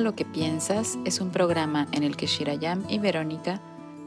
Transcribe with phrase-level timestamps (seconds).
[0.00, 3.60] Lo que piensas es un programa en el que Shirayam y Verónica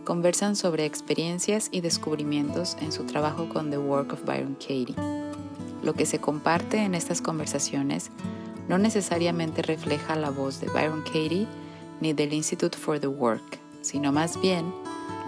[0.04, 4.96] conversan sobre experiencias y descubrimientos en su trabajo con The Work of Byron Katie.
[5.84, 8.10] Lo que se comparte en estas conversaciones
[8.68, 11.48] no necesariamente refleja la voz de Byron Katie
[12.02, 14.66] ni del Institute for the Work, sino más bien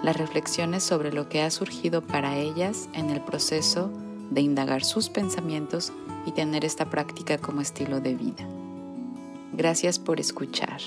[0.04, 3.90] las reflexiones sobre lo que ha surgido para ellas en el proceso
[4.32, 5.94] de indagar sus pensamientos
[6.26, 8.57] y tener esta práctica como estilo de vida.
[9.54, 10.82] Gracias por escuchar.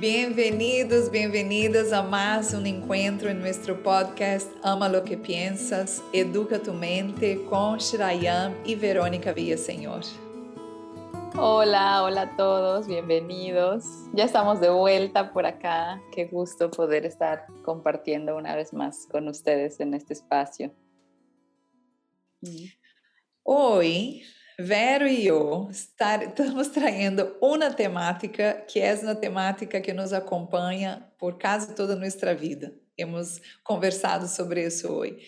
[0.00, 6.72] Bienvenidos, bienvenidas a más un encuentro en nuestro podcast Ama lo que piensas, educa tu
[6.72, 10.29] mente con Shirayam y Verónica Villaseñor.
[11.36, 13.84] Hola, hola a todos, bienvenidos.
[14.14, 16.02] Ya estamos de vuelta por acá.
[16.12, 20.74] Qué gusto poder estar compartiendo una vez más con ustedes en este espacio.
[23.42, 24.24] Hoy,
[24.58, 31.38] Vero y yo estamos trayendo una temática que es una temática que nos acompaña por
[31.38, 32.70] casi toda nuestra vida.
[32.96, 35.26] Hemos conversado sobre eso hoy.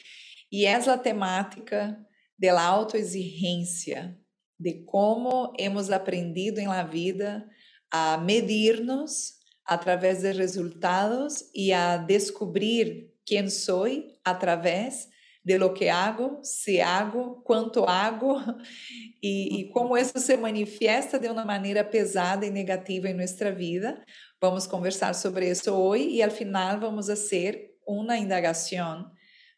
[0.50, 1.98] Y es la temática
[2.36, 4.18] de la autoexigência,
[4.58, 7.48] de como hemos aprendido en la vida
[7.90, 15.08] a medirnos a través de resultados y a descubrir quién soy a través
[15.44, 18.40] de lo que hago, si hago, cuánto hago
[19.20, 24.04] y, y como isso se manifiesta de uma maneira pesada e negativa em nossa vida.
[24.40, 29.10] Vamos conversar sobre isso hoje e al final vamos fazer uma indagação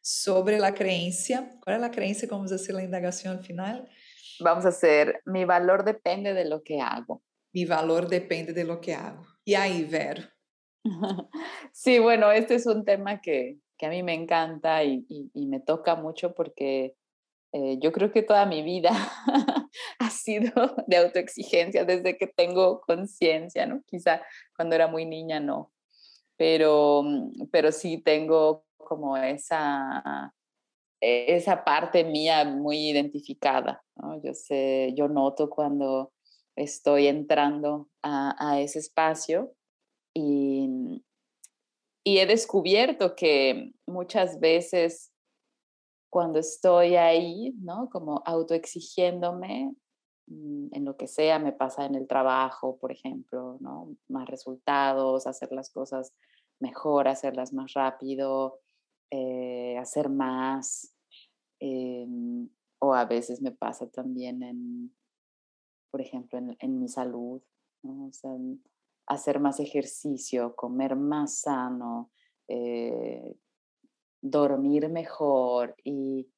[0.03, 1.48] sobre a crença.
[1.61, 2.27] Qual é a crença?
[2.27, 3.86] Vamos fazer a indagação al final?
[4.40, 7.22] Vamos a hacer, mi valor depende de lo que hago.
[7.52, 9.24] Mi valor depende de lo que hago.
[9.45, 10.22] Y ahí, Vero.
[11.72, 15.61] Sí, bueno, este es un tema que, que a mí me encanta y, y, me
[15.61, 16.95] toca mucho porque
[17.52, 18.90] eh, yo creo que toda mi vida
[19.98, 20.52] ha sido
[20.86, 23.83] de autoexigencia desde que tengo conciencia, ¿no?
[23.86, 24.22] Quizá
[24.56, 25.72] cuando era muy niña no,
[26.36, 27.02] pero,
[27.51, 30.33] pero sí tengo como esa
[31.01, 33.83] esa parte mía muy identificada.
[34.23, 36.13] Yo sé, yo noto cuando
[36.57, 39.53] estoy entrando a, ese espacio
[40.15, 41.03] y,
[42.05, 45.13] y, he descubierto que muchas veces
[46.11, 47.91] cuando estoy ahí, ¿no?
[47.91, 49.75] Como autoexigiéndome
[50.29, 53.97] mm, en lo que sea, me pasa en el trabajo, por ejemplo, ¿no?
[54.09, 56.13] Más resultados, hacer las cosas
[56.61, 58.61] mejor, hacerlas más rápido,
[59.11, 60.95] eh, hacer más,
[61.67, 62.48] Em,
[62.79, 64.95] o a veces me pasa también en,
[65.91, 67.41] por ejemplo, en, mi salud,
[69.07, 72.11] hacer más ejercicio, comer más sano,
[72.48, 73.35] eh,
[74.20, 76.29] dormir mejor y,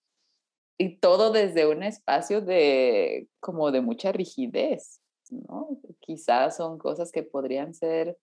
[0.78, 5.00] y, todo desde un espacio de como de mucha rigidez,
[5.31, 5.81] ¿no?
[5.99, 8.16] Quizás son cosas que podrían ser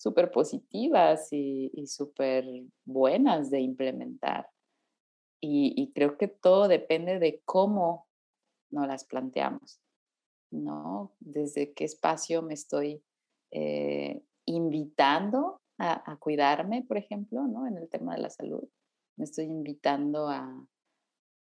[0.00, 2.46] súper positivas y, y súper
[2.86, 4.48] buenas de implementar,
[5.42, 8.06] y, creo que todo depende de cómo
[8.70, 9.80] nos las planteamos,
[10.50, 11.12] ¿no?
[11.18, 13.02] Desde qué espacio me estoy
[13.50, 17.66] eh, invitando a, cuidarme, por ejemplo, ¿no?
[17.66, 18.68] En el tema de la salud.
[19.16, 20.66] Me estoy invitando a,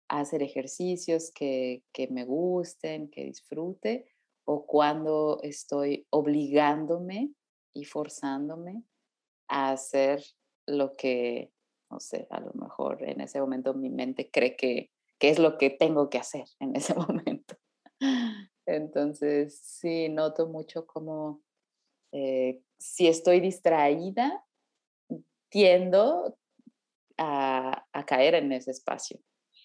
[0.09, 4.05] hacer ejercicios que, que, me gusten, que disfrute,
[4.45, 7.31] o cuando estoy obligándome
[7.73, 8.83] y forzándome
[9.47, 10.23] a hacer
[10.65, 11.51] lo que
[11.89, 15.69] no sé, a lo mejor en ese momento mi mente cree que, es lo que
[15.69, 17.55] tengo que hacer en ese momento.
[18.65, 21.41] Entonces, sí, noto mucho como
[22.11, 24.43] eh, si estoy distraída,
[25.49, 26.37] tiendo
[27.17, 29.19] a, caer en ese espacio,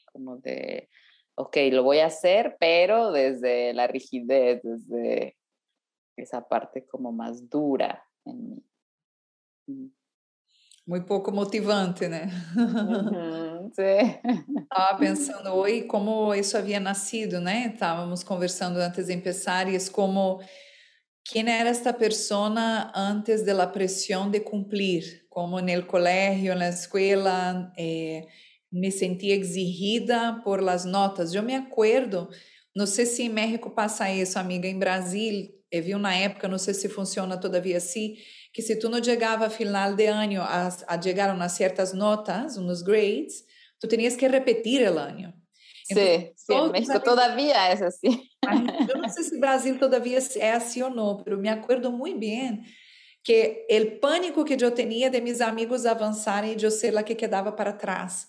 [0.06, 0.88] como de,
[1.34, 5.36] ok, lo voy a hacer, pero desde la rigidez, desde
[6.16, 8.64] esa parte como más dura en mí.
[9.68, 9.92] Mm.
[10.86, 12.28] muito pouco motivante, né?
[12.56, 17.70] Uhum, Estava pensando hoje como isso havia nascido, né?
[17.72, 20.40] Estávamos conversando antes de começar e como
[21.24, 28.26] quem era esta pessoa antes da pressão de cumprir, como no colégio, na escola, eh,
[28.70, 31.32] me sentia exigida por las notas.
[31.32, 32.28] Eu me acordo,
[32.74, 36.58] não sei se em México passa isso, amiga, em Brasil, eu vi na época, não
[36.58, 38.16] sei se funciona todavia assim,
[38.52, 42.58] que se tu não chegava a final de ano a, a chegar a certas notas,
[42.58, 43.42] uns grades,
[43.80, 45.32] tu tinhas que repetir o ano.
[45.90, 48.22] Então, sí, sí, México todavía é assim.
[48.88, 52.18] Eu não sei se o Brasil todavia é assim ou não, mas me acordo muito
[52.18, 52.62] bem
[53.24, 57.14] que o pânico que eu tinha de meus amigos avançarem e eu ser a que
[57.14, 58.26] quedava para trás.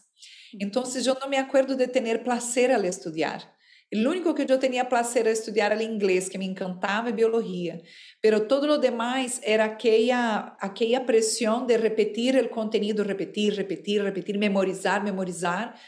[0.62, 3.53] Então, eu não me acordo de ter prazer ao estudar.
[3.94, 7.82] O único que eu tinha prazer a estudar era inglês, que me encantava, e biologia.
[8.20, 14.38] Pero todo lo demás era aquela, aquela pressão de repetir o conteúdo, repetir, repetir, repetir,
[14.38, 15.80] memorizar, memorizar.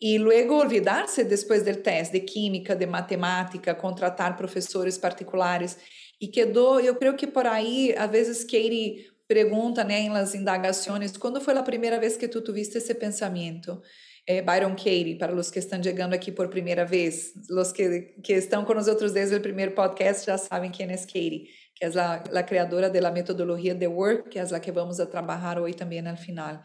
[0.00, 5.78] E logo olvidar-se depois do teste de química, de matemática, contratar professores particulares.
[6.20, 11.16] E quedou, eu creio que por aí, às vezes, Katie pergunta né, em las indagações,
[11.16, 13.80] quando foi a primeira vez que tu tuviste esse pensamento?
[14.26, 17.32] Eh, Byron Katie, para os que estão chegando aqui por primeira vez.
[17.50, 21.48] Os que, que estão com nós desde o primeiro podcast já sabem quem é Katie,
[21.74, 25.06] que é a, a criadora da metodologia The Work, que é a que vamos a
[25.06, 26.62] trabalhar hoje também no final.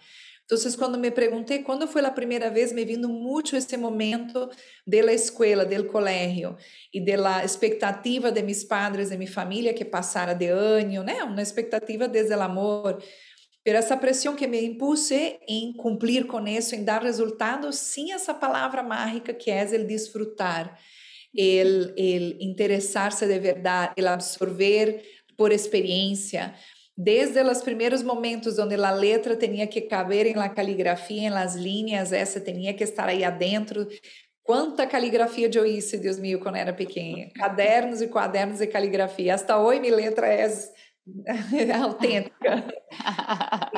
[0.49, 4.49] Então, quando me perguntei quando foi a primeira vez, me vindo muito esse momento
[4.87, 6.55] da escola, do colégio
[6.93, 11.21] e da expectativa de meus padres, de minha família que passara de ano, né?
[11.23, 12.97] Uma expectativa desde o amor,
[13.67, 18.33] Pero essa pressão que me impuse em cumprir com isso, em dar resultados, sim essa
[18.33, 20.79] palavra mágica que é o disfrutar,
[21.35, 25.03] el, el interessar-se de verdade, el absorver
[25.35, 26.55] por experiência,
[26.95, 31.55] desde os primeiros momentos onde a letra tinha que caber em la caligrafia, em las
[31.55, 33.85] líneas, essa tinha que estar aí adentro.
[34.43, 37.29] Quanta caligrafia eu hice, Deus meu, quando era pequena.
[37.35, 39.35] Cadernos e quadernos de caligrafia.
[39.35, 40.47] Hasta hoje minha letra é
[41.81, 42.63] autêntica.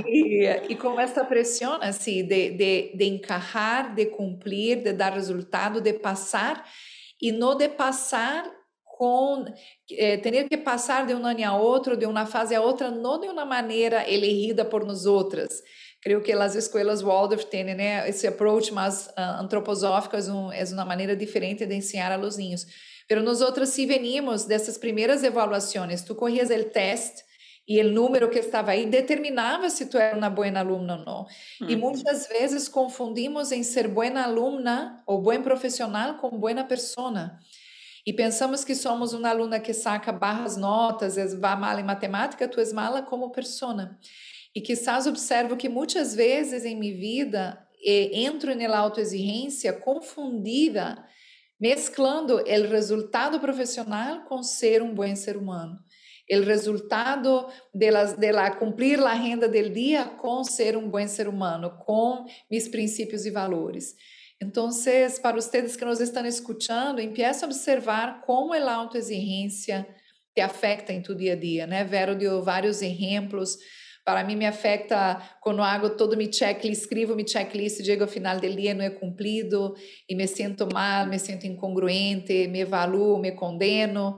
[0.06, 5.81] e, e com essa pressão assim, de, de, de encarrar, de cumprir, de dar resultado,
[5.81, 6.66] de passar,
[7.22, 8.50] e não de passar
[8.84, 9.46] com
[9.92, 13.20] eh, ter que passar de um ano a outro, de uma fase a outra, não
[13.20, 15.62] de uma maneira elegida por nós outras.
[16.02, 20.86] Creio que as escolas Waldorf têm né, esse approach mais uh, antroposófico, é, é uma
[20.86, 22.66] maneira diferente de ensinar a niños
[23.09, 26.06] Pero nosotros sí venimos de esas primeras evaluaciones.
[26.06, 27.21] Tú corrías el test
[27.67, 31.25] e o número que estava aí determinava se tu era uma boa alumna ou não.
[31.67, 37.39] E muitas vezes confundimos em ser boa alumna ou bom profissional com boa persona.
[38.06, 42.59] E pensamos que somos uma aluna que saca barras notas, vai mal em matemática, tu
[42.59, 44.00] és mala como persona.
[44.53, 51.03] E quizás observo que muitas vezes em minha vida eh, entro na autoexigência confundida
[51.59, 55.77] mesclando o resultado profissional com ser um bom ser humano.
[56.31, 61.07] O resultado de, la, de la cumprir a renda do dia com ser um bom
[61.07, 63.95] ser humano, com meus princípios e valores.
[64.41, 64.69] Então,
[65.21, 69.85] para vocês que nos estão escutando, empiece a observar como a autoexigência
[70.33, 71.83] te afeta em tu dia a dia, né?
[71.83, 73.57] Vero deu vários exemplos
[74.09, 78.39] para mim, me afeta quando hago todo meu checklist, escrevo meu checklist, chego ao final
[78.39, 79.75] do dia, não é cumprido,
[80.09, 84.17] e me sinto mal, me sinto incongruente, me evaluo, me condeno.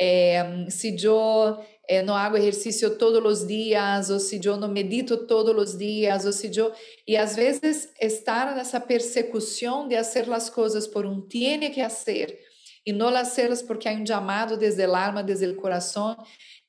[0.00, 5.26] É, se eu é, não hago exercício todos os dias, ou se eu não medito
[5.26, 6.72] todos os dias, ou se eu...
[7.06, 12.38] E às vezes estar nessa persecução de fazer as coisas por um tiene que fazer,
[12.86, 16.16] e não fazê-las porque há um chamado desde o alma, desde o coração,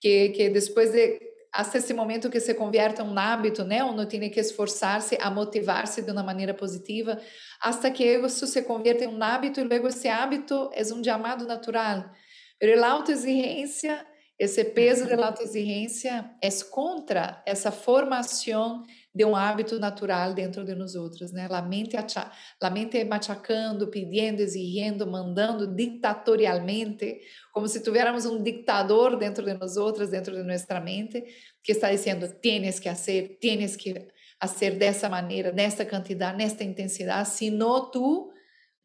[0.01, 3.83] que, que depois de hasta esse momento que se convierta um hábito, né?
[3.83, 7.20] Uno tem que esforçar-se a motivar-se de uma maneira positiva,
[7.60, 11.48] hasta que isso se convierta em um hábito e logo esse hábito é um chamado
[11.48, 12.12] natural.
[12.60, 14.05] Pero a autoexigência,
[14.38, 18.84] esse peso da autoexigência é contra essa formação
[19.17, 21.48] de um hábito natural dentro de nós outros, né?
[21.50, 27.20] A mente, a mente machacando, pedindo, exigindo, mandando ditatorialmente,
[27.57, 31.23] como se tivéssemos um dictador dentro de nós outros, dentro de nossa mente,
[31.63, 34.09] que está dizendo: tienes que fazer, tienes que
[34.39, 38.31] fazer dessa maneira, nesta quantidade, nesta intensidade, senão tu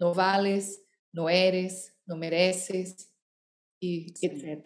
[0.01, 0.79] não vales,
[1.13, 2.97] não eres, não mereces,
[3.79, 4.65] e etc.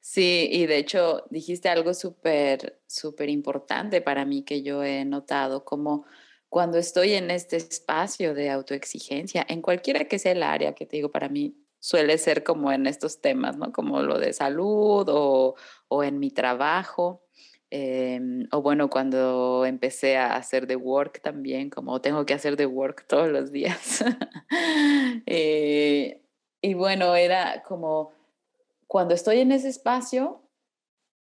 [0.00, 5.64] Sí, y de hecho dijiste algo súper, súper importante para mí que yo he notado,
[5.64, 6.04] como
[6.48, 10.96] cuando estoy en este espacio de autoexigencia, en cualquiera que sea el área que te
[10.96, 13.72] digo, para mí suele ser como en estos temas, ¿no?
[13.72, 15.54] Como lo de salud o,
[15.88, 17.22] o en mi trabajo.
[17.70, 22.66] Em, o bueno, cuando empecé a hacer de work también, como tengo que hacer de
[22.66, 24.04] work todos los días.
[25.30, 26.22] Eh,
[26.62, 28.12] y bueno, era como
[28.86, 30.40] cuando estoy en ese espacio,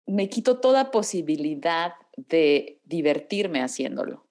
[0.07, 4.27] me quito toda posibilidad de divertirme haciéndolo,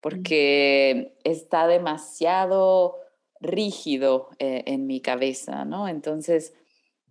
[0.00, 2.96] porque está demasiado
[3.40, 5.88] rígido eh, en mi cabeza, ¿no?
[5.88, 6.54] Entonces,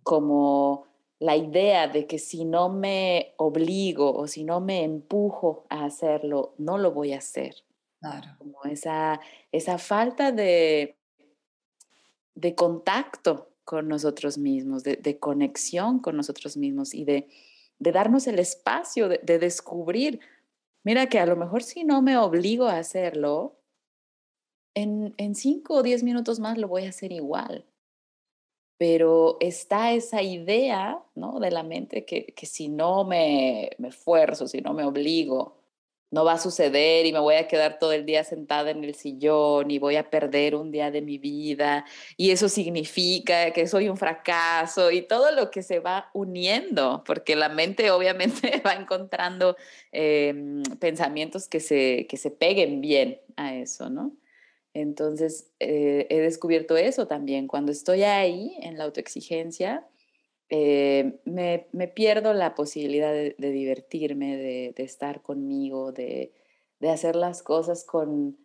[0.02, 0.86] como
[1.18, 6.54] la idea de que si no me obligo o si no me empujo a hacerlo,
[6.58, 7.56] no lo voy a hacer.
[8.00, 8.28] Claro.
[8.38, 9.20] Como esa,
[9.50, 10.96] esa falta de,
[12.34, 17.28] de contacto con nosotros mismos, de, conexión con nosotros mismos y de,
[17.78, 20.20] de darnos el espacio de, de descubrir,
[20.84, 23.57] mira que a lo mejor si no me obligo a hacerlo,
[24.82, 27.64] en, en cinco o diez minutos más lo voy a hacer igual.
[28.78, 31.40] Pero está esa idea ¿no?
[31.40, 35.58] de la mente que, que si no me, me esfuerzo, si no me obligo,
[36.10, 38.94] no va a suceder y me voy a quedar todo el día sentada en el
[38.94, 41.84] sillón y voy a perder un día de mi vida
[42.16, 47.36] y eso significa que soy un fracaso y todo lo que se va uniendo, porque
[47.36, 49.56] la mente obviamente va encontrando
[49.92, 54.12] em, pensamientos que se, que se peguen bien a eso, ¿no?
[54.74, 57.46] Entonces, eh, he descubierto eso también.
[57.48, 59.86] Cuando estoy ahí en la autoexigencia,
[60.50, 66.32] eh, me, pierdo la posibilidad de, divertirme, de, estar conmigo, de,
[66.88, 68.38] hacer las cosas con,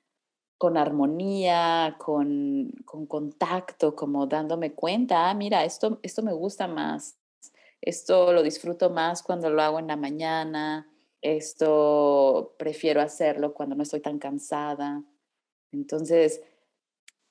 [0.75, 2.71] armonía, con,
[3.07, 7.17] contacto, como dándome cuenta, ah, mira, esto, esto me gusta más,
[7.81, 10.87] esto lo disfruto más cuando lo hago en la mañana,
[11.21, 15.03] esto prefiero hacerlo cuando no estoy tan cansada.
[15.73, 16.41] Entonces,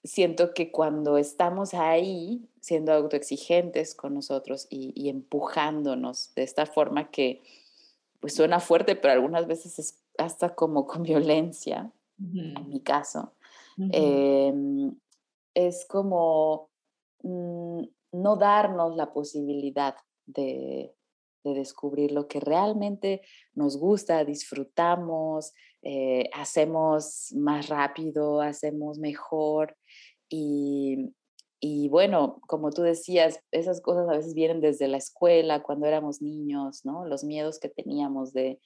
[0.04, 7.42] siento que cuando estamos ahí, siendo autoexigentes con nosotros y, empujándonos de esta forma que
[8.20, 13.32] pues suena fuerte, pero algunas veces es hasta como con violencia, en mi caso,
[13.90, 14.94] em,
[15.54, 16.70] es como
[17.22, 17.82] mm,
[18.12, 19.96] no darnos la posibilidad
[20.26, 20.94] de,
[21.44, 23.22] descubrir lo que realmente
[23.54, 25.52] nos gusta, disfrutamos,
[25.82, 29.76] eh, hacemos más rápido, hacemos mejor
[30.28, 31.12] y,
[31.60, 36.22] y bueno, como tú decías, esas cosas a veces vienen desde la escuela, cuando éramos
[36.22, 37.06] niños, ¿no?
[37.06, 38.60] Los miedos que teníamos de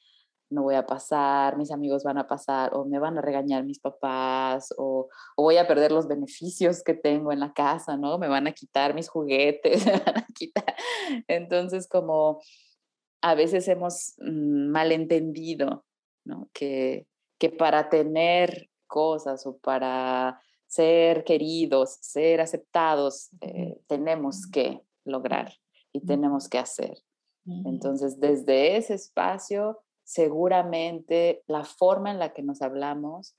[0.50, 3.80] no voy a pasar, mis amigos van a pasar, o me van a regañar mis
[3.80, 8.18] papás, o, voy a perder los beneficios que tengo en la casa, ¿no?
[8.18, 10.76] Me van a quitar mis juguetes, me van a quitar.
[11.28, 12.40] Entonces, como
[13.22, 15.84] a veces hemos mm, malentendido,
[16.26, 16.48] ¿no?
[16.52, 17.06] Que,
[17.38, 25.54] que para tener cosas o para ser queridos, ser aceptados, eh, tenemos que lograr
[25.92, 26.98] y tenemos que hacer.
[27.64, 33.36] Entonces, desde ese espacio, seguramente la forma en la que nos hablamos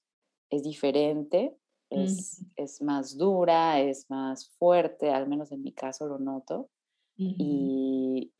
[0.49, 1.57] es diferente,
[1.89, 6.69] es, es más dura, es más fuerte, al menos en mi caso lo noto,
[7.17, 8.31] y,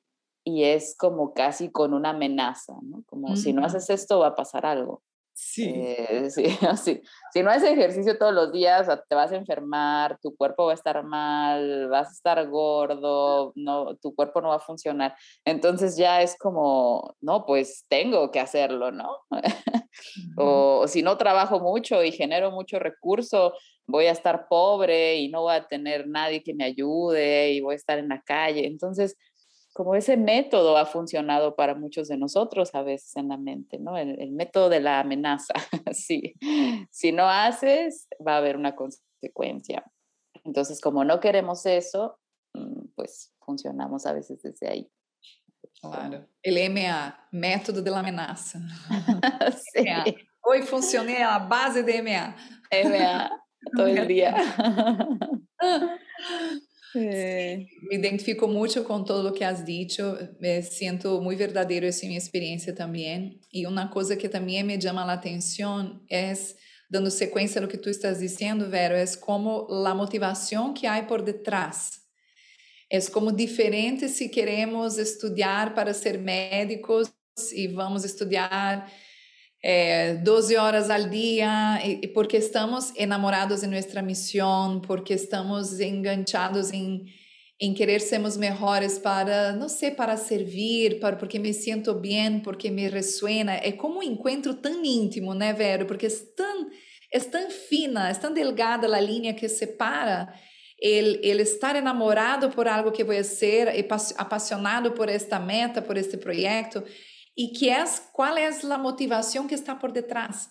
[0.47, 3.03] y, es como casi con una amenaza, ¿no?
[3.05, 5.03] Como si no haces esto va a pasar algo.
[5.39, 5.71] Sí.
[5.75, 6.29] Eh,
[6.83, 7.01] sí,
[7.31, 10.75] Si no haces ejercicio todos los días, te vas a enfermar, tu cuerpo va a
[10.75, 15.15] estar mal, vas a estar gordo, no, tu cuerpo no va a funcionar.
[15.45, 19.17] Entonces ya es como, no, pues tengo que hacerlo, ¿no?
[20.37, 23.53] o, si no trabajo mucho y genero mucho recurso,
[23.85, 27.73] voy a estar pobre y no voy a tener nadie que me ayude y voy
[27.73, 28.65] a estar en la calle.
[28.65, 29.15] Entonces,
[29.77, 33.96] como ese método ha funcionado para muchos de nosotros a veces en la mente, ¿no?
[33.96, 35.53] El, método de la amenaza.
[35.93, 36.34] sí.
[36.89, 39.86] Si no haces, va a haber una consecuencia.
[40.43, 42.17] Entonces, como no queremos eso,
[42.55, 44.91] mm, pues funcionamos a veces desde ahí.
[45.79, 46.27] Claro.
[46.41, 48.60] El MA, método de la amenaza.
[49.75, 49.86] sí.
[50.41, 52.36] Hoy funcioné a base de MA.
[52.84, 53.29] MA,
[53.75, 54.36] todo el día.
[56.94, 62.15] Me identifico mucho con todo lo que has dicho, me siento muy verdadero esa mi
[62.15, 63.41] experiencia también.
[63.51, 66.56] Y una cosa que también me llama la atención es,
[66.89, 71.03] dando secuencia a lo que tú estás diciendo, Vero, es como la motivación que hay
[71.03, 72.08] por detrás.
[72.89, 77.12] Es como diferente si queremos estudiar para ser médicos
[77.53, 78.88] y vamos a estudiar
[79.69, 86.71] é, 12 horas al dia, e, porque estamos enamorados em nossa missão, porque estamos enganchados
[86.71, 87.03] em,
[87.59, 92.71] em querer sermos melhores para, não sei, para servir, para porque me sinto bem, porque
[92.71, 93.55] me resuena.
[93.55, 95.86] É como um encontro tão íntimo, né, Vero?
[95.86, 96.69] Porque é tão,
[97.12, 100.33] é tão fina, é tão delgada a linha que separa
[100.79, 105.97] ele, ele estar enamorado por algo que vou ser, e apaixonado por esta meta, por
[105.97, 106.83] este projeto,
[107.38, 110.50] e que é qual é a motivação que está por detrás.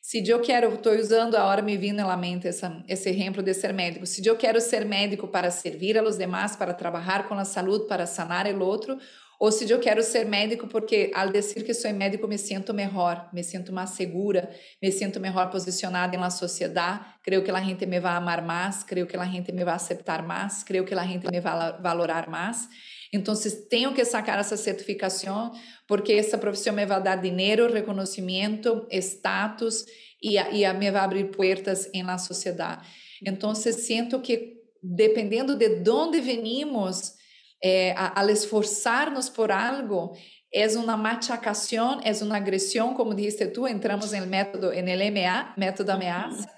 [0.00, 3.74] Se eu quero, estou usando agora me vindo na mente essa, esse exemplo de ser
[3.74, 4.06] médico.
[4.06, 7.88] Se eu quero ser médico para servir a los demás, para trabalhar com a saúde,
[7.88, 8.96] para sanar o outro,
[9.38, 13.28] ou se eu quero ser médico porque ao dizer que sou médico me sinto melhor,
[13.32, 14.50] me sinto mais segura,
[14.82, 19.06] me sinto melhor posicionada na sociedade, creio que a gente me vai amar mais, creio
[19.06, 22.68] que a gente me vai aceitar mais, creio que a gente me vai valorar mais.
[23.12, 23.34] Então,
[23.70, 25.52] tenho que sacar essa certificação
[25.86, 29.86] porque essa profissão me vai dar dinheiro, reconhecimento, status
[30.20, 32.86] e, e me vai abrir portas na sociedade.
[33.24, 37.14] Então, sinto que dependendo de onde venimos,
[37.62, 40.16] é, ao esforçar-nos por algo,
[40.52, 45.54] é uma machacação, é uma agressão, como disse tu, entramos no método, en el MA,
[45.56, 46.48] método ameaça,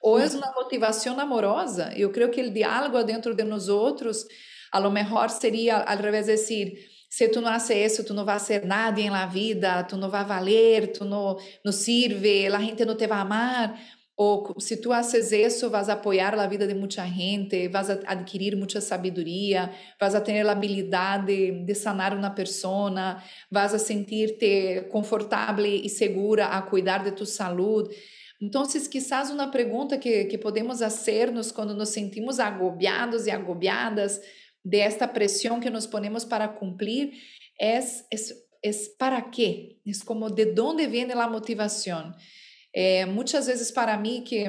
[0.00, 1.92] ou é uma motivação amorosa.
[1.96, 4.26] Eu creio que o diálogo dentro de nós outros,
[4.70, 8.24] a lo mejor seria ao revés de dizer, se tu não haces isso, tu não
[8.24, 12.60] vai ser nada em la vida, tu não vai valer, tu não, não sirve, a
[12.60, 13.80] gente não te vai amar.
[14.20, 18.00] Ou se tu haces isso, vas a apoiar a vida de muita gente, vas a
[18.04, 19.70] adquirir muita sabedoria,
[20.00, 26.46] vas a ter a habilidade de sanar uma pessoa, vas a sentir-te confortável e segura
[26.46, 27.94] a cuidar de tu saúde.
[28.42, 34.20] Então, quizás uma pergunta que, que podemos fazer-nos quando nos sentimos agobiados e agobiadas
[34.64, 37.12] desta pressão que nos ponemos para cumprir
[37.60, 38.16] é, é,
[38.64, 39.76] é para quê?
[39.86, 42.12] É como de onde vem a motivação.
[42.74, 44.44] É, muitas vezes para mim que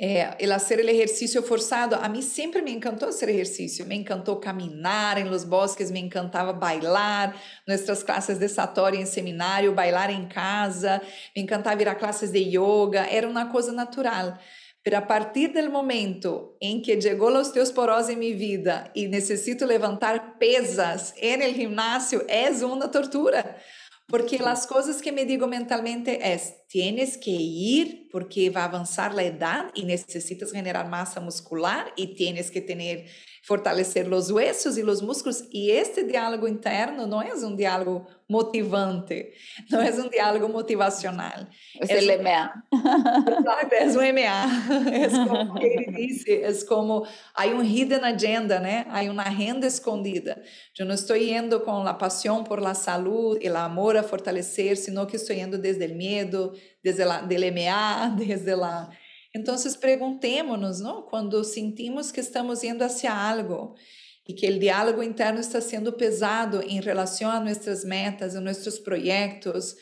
[0.00, 5.18] é, el hacer el forzado, a mim sempre me encantou ser exercício, me encantou caminhar
[5.18, 7.34] em los bosques, me encantava bailar,
[7.66, 11.02] nossas classes de satori em seminário, bailar em casa,
[11.34, 14.38] me encantava ir a classes de yoga, era uma coisa natural.
[14.84, 19.08] Pero a partir do momento em que chegou os teus porós em minha vida e
[19.08, 23.56] necessito levantar pesas en el gimnasio, é uma tortura
[24.08, 26.36] porque as coisas que me digo mentalmente é:
[26.66, 32.48] tienes que ir porque vai avançar a idade e necessitas generar massa muscular e tienes
[32.48, 33.06] que ter
[33.48, 35.42] fortalecer os huesos e os músculos.
[35.50, 39.32] E este diálogo interno não é um diálogo motivante,
[39.72, 41.46] não é um diálogo motivacional.
[41.80, 42.62] É, é o MA.
[43.72, 44.92] é um MA.
[44.92, 48.84] É como ele disse, é como há um hidden agenda, né?
[48.90, 50.42] Há uma agenda escondida.
[50.78, 54.76] Eu não estou indo com a paixão por la saúde e o amor a fortalecer,
[54.76, 56.52] sino que estou indo desde o medo,
[56.84, 58.90] desde o MA, desde la
[59.38, 61.02] então, perguntemos-nos, não?
[61.02, 63.74] quando sentimos que estamos indo hacia algo
[64.26, 68.78] e que o diálogo interno está sendo pesado em relação a nossas metas, a nossos
[68.78, 69.74] projetos,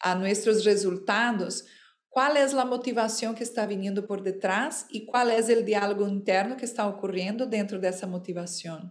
[0.00, 1.64] a nossos resultados,
[2.10, 6.54] qual é a motivação que está vindo por detrás e qual é o diálogo interno
[6.56, 8.90] que está ocorrendo dentro dessa motivação.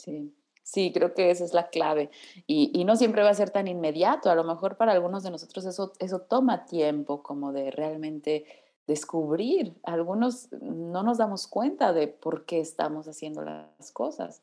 [0.00, 0.32] Sim.
[0.64, 2.10] Sí, creo que esa es la clave.
[2.46, 4.30] Y, no siempre va a ser tan inmediato.
[4.30, 8.46] A lo mejor para algunos de nosotros eso, eso toma tiempo como de realmente
[8.86, 9.74] descubrir.
[9.82, 14.40] Algunos no nos damos cuenta de por qué estamos haciendo las cosas.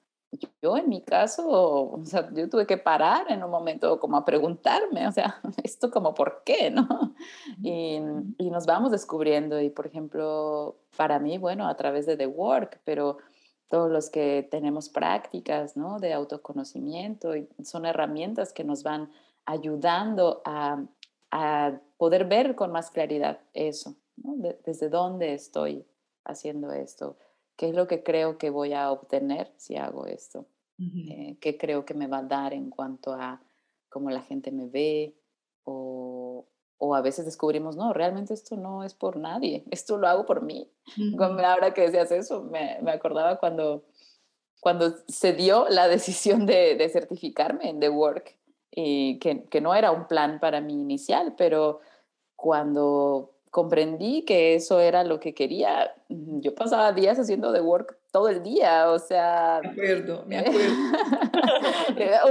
[0.62, 4.24] Yo en mi caso, o sea, yo tuve que parar en un momento como a
[4.24, 7.16] preguntarme, o sea, esto como por qué, ¿no?
[7.64, 8.00] Y,
[8.38, 9.60] y nos vamos descubriendo.
[9.60, 13.18] Y por ejemplo, para mí, bueno, a través de The Work, pero
[13.72, 16.00] todos los que tenemos prácticas ¿no?
[16.00, 19.10] de autoconocimiento y son herramientas que nos van
[19.46, 20.84] ayudando a,
[21.32, 24.36] a poder ver con más claridad eso, ¿no?
[24.66, 25.86] desde dónde estoy
[26.26, 27.16] haciendo esto,
[27.56, 30.46] qué es lo que creo que voy a obtener si hago esto,
[30.78, 33.40] eh, qué creo que me va a dar en cuanto a
[33.88, 35.16] cómo la gente me ve
[35.64, 36.21] o,
[36.84, 40.42] o a veces descubrimos, no, realmente esto no es por nadie, esto lo hago por
[40.42, 40.68] mí.
[41.20, 43.84] Ahora que decías eso, me, me, acordaba cuando,
[44.60, 48.36] cuando se dio la decisión de, de certificarme en The Work,
[48.72, 51.82] y que, que, no era un plan para mí inicial, pero
[52.36, 58.30] cuando comprendí que eso era lo que quería, yo pasaba días haciendo The Work todo
[58.30, 59.60] el día, o sea...
[59.62, 60.74] Me acuerdo, me acuerdo.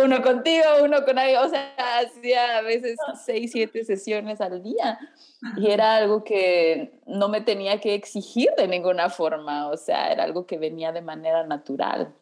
[0.03, 4.99] uno contigo, uno con alguien, o sea, hacía a veces seis, siete sesiones al día
[5.59, 10.25] y era algo que no me tenía que exigir de ninguna forma, o sea, era
[10.25, 12.15] algo que venía de manera natural.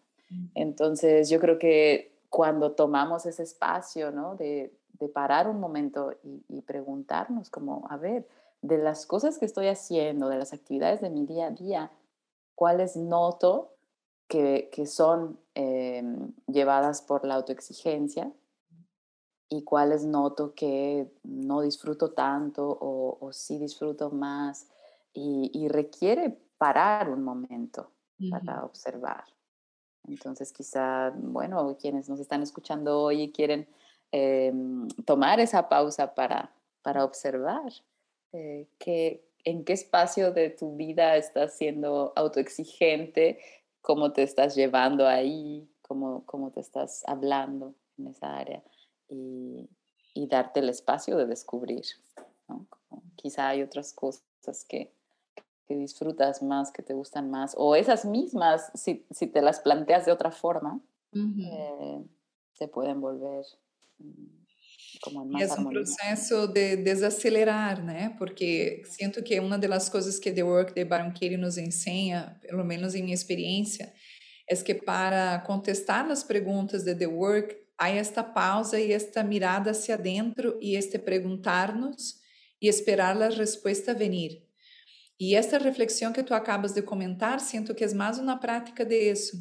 [0.54, 4.34] Entonces, yo creo que cuando tomamos ese espacio, ¿no?
[4.34, 8.26] De, de parar un momento y, y preguntarnos como, a ver,
[8.62, 11.92] de las cosas que estoy haciendo, de las actividades de mi día a día,
[12.54, 13.74] cuáles noto
[14.26, 18.32] que, que son em, llevadas por la autoexigencia
[19.48, 24.68] y cuáles noto que no disfruto tanto o, o sí disfruto más
[25.14, 27.90] y, y, requiere parar un momento
[28.30, 29.24] para observar.
[30.06, 33.66] Entonces quizá, bueno, quienes nos están escuchando hoy y quieren
[34.12, 37.72] em, tomar esa pausa para, para observar
[38.32, 43.38] eh, que, en qué espacio de tu vida estás siendo autoexigente,
[43.80, 48.62] cómo te estás llevando ahí, cómo, cómo te estás hablando en esa área
[49.08, 49.68] y,
[50.14, 51.84] y darte el espacio de descubrir.
[52.48, 52.66] ¿no?
[53.16, 54.90] quizá hay otras cosas que,
[55.66, 60.06] que, disfrutas más, que te gustan más, o esas mismas, si, si te las planteas
[60.06, 60.80] de otra forma,
[61.12, 62.04] eh,
[62.54, 63.44] se pueden volver
[63.98, 64.37] mm,
[65.00, 68.14] como e é um processo de desacelerar, né?
[68.18, 72.64] Porque sinto que uma das coisas que The Work de Baron Katie nos ensina, pelo
[72.64, 73.92] menos em minha experiência,
[74.48, 79.70] é que para contestar as perguntas de The Work, há esta pausa e esta mirada
[79.70, 82.16] hacia dentro e este perguntar-nos
[82.60, 84.42] e esperar a resposta venir.
[85.20, 89.10] E esta reflexão que tu acabas de comentar, sinto que é mais uma prática de
[89.10, 89.36] isso,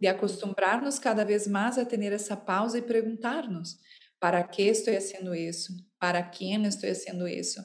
[0.00, 3.78] de acostumbrarnos cada vez mais a ter essa pausa e perguntar-nos:
[4.24, 5.76] para que estou fazendo isso?
[6.00, 7.60] Para quem estou fazendo isso?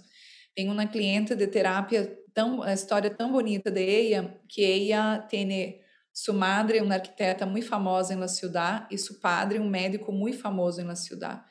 [0.54, 5.80] Tenho uma cliente de terapia, tão, uma história tão bonita de ela, que ela tem
[6.12, 10.82] sua madre, uma arquiteta muito famosa em la e seu padre, um médico muito famoso
[10.82, 11.46] em la.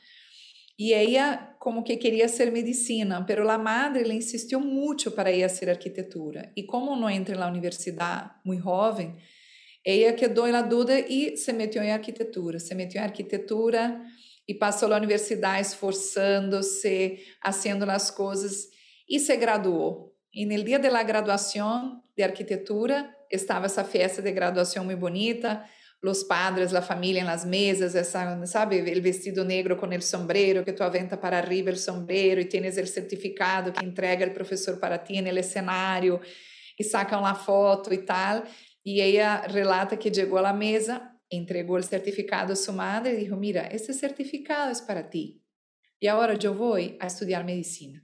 [0.78, 5.48] E ela como que queria ser medicina, pero a madre le insistiu muito para ela
[5.48, 6.52] ser arquitetura.
[6.54, 9.16] E como não entra na universidade muito jovem,
[9.86, 12.58] ela quedou na dúvida e se meteu em arquitetura.
[12.60, 13.98] Se meteu em arquitetura
[14.48, 18.68] e passou na universidade esforçando-se, fazendo as coisas
[19.06, 20.14] e se graduou.
[20.32, 25.62] E no dia da graduação de arquitetura, estava essa festa de graduação muito bonita,
[26.02, 30.72] os padres, a família nas mesas, essa, sabe, o vestido negro com o sombrero, que
[30.72, 34.96] tu aventa para arriba o sombrero e tienes o certificado que entrega o professor para
[34.96, 36.20] ti no cenário
[36.78, 38.44] e sacam a foto e tal.
[38.86, 43.36] E ela relata que chegou à mesa, entregou o certificado a sua madre e disse:
[43.36, 45.40] Mira, esse certificado é para ti.
[46.00, 48.02] E agora eu vou a estudar medicina.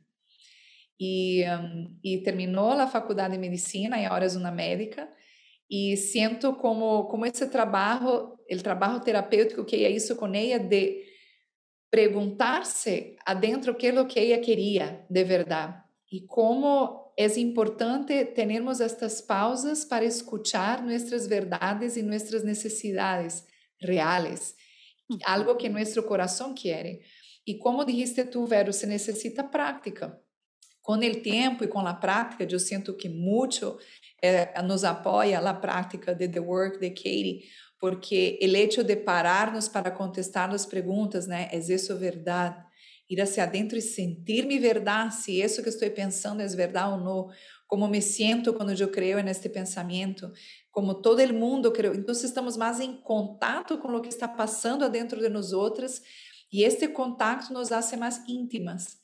[1.00, 5.08] E, um, e terminou a faculdade de medicina e agora é uma médica
[5.68, 11.02] e sinto como como esse trabalho, o trabalho terapêutico que é isso com ela de
[11.90, 15.82] perguntar-se adentro o que o que ela queria de verdade
[16.12, 23.44] e como é importante termos estas pausas para escuchar nossas verdades e nossas necessidades
[23.80, 24.54] reais,
[25.24, 27.00] algo que nosso coração quer.
[27.46, 30.18] E como dijiste tu, Vero, se necessita prática.
[30.80, 33.78] Com o tempo e com a prática, eu sinto que muito
[34.22, 37.42] eh, nos apoia a prática de The Work de Katie,
[37.78, 42.63] porque o hecho de pararnos para contestar as perguntas, né, é isso verdade?
[43.08, 47.28] Ir hacia adentro e sentir-me verdade, se isso que estou pensando é verdade ou não,
[47.66, 50.32] como me sinto quando eu creio neste pensamento,
[50.70, 51.94] como todo o mundo creu.
[51.94, 56.00] Então, estamos mais em contato com o que está passando dentro de nós outras,
[56.52, 58.98] e este contato nos hace mais íntimas.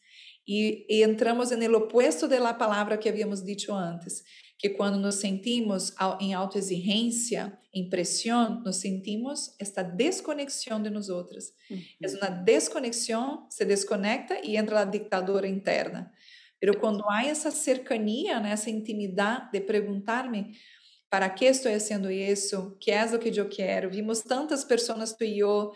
[0.46, 4.22] E, e entramos no opuesto da palavra que havíamos dito antes,
[4.60, 11.54] que quando nos sentimos em autoexigência, em pressão, nos sentimos esta desconexão de nós outras.
[11.70, 11.80] Uhum.
[12.02, 16.12] É uma desconexão, se desconecta e entra a ditadura interna.
[16.62, 20.52] Mas quando há essa cercania, né, essa intimidade de perguntar-me
[21.08, 23.90] para que estou fazendo isso, que é o que eu quero.
[23.90, 25.72] Vimos tantas pessoas, tu e eu,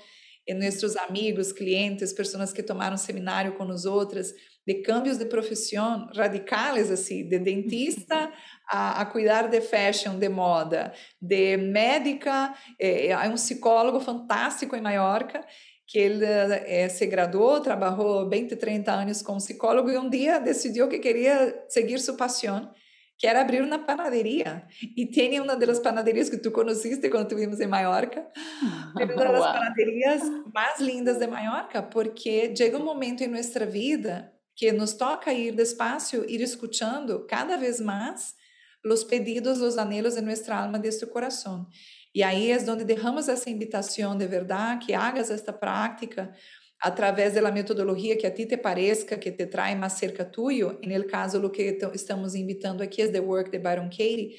[0.47, 4.35] e nossos amigos, clientes, pessoas que tomaram seminário com nós outras,
[4.66, 8.33] de cambios de profissão radicais, assim, de dentista
[8.68, 14.81] a, a, cuidar de fashion, de moda, de médica, é, é um psicólogo fantástico em
[14.81, 15.44] Maiorca,
[15.87, 20.88] que ele é, se graduou, trabalhou 20, 30 anos como psicólogo e um dia decidiu
[20.88, 22.72] que queria seguir sua paixão,
[23.18, 24.66] que era abrir uma panaderia.
[24.96, 28.27] E tem uma das panaderias que tu conheciste quando estivemos em Maiorca,
[28.96, 30.22] uma das panaderias
[30.55, 35.55] mais lindas de Maiorca, porque chega um momento em nossa vida que nos toca ir
[35.55, 38.37] despacio, ir escuchando cada vez más
[38.83, 41.67] los pedidos, los anhelos de nuestra alma, de este corazón.
[42.14, 46.33] E aí é onde derramos essa invitação de verdade, que hagas esta prática
[46.81, 50.79] através da metodologia que a ti te pareça, que te trai mais cerca tuyo.
[50.83, 54.37] E no caso, o que estamos invitando aqui é The Work de Byron Katie,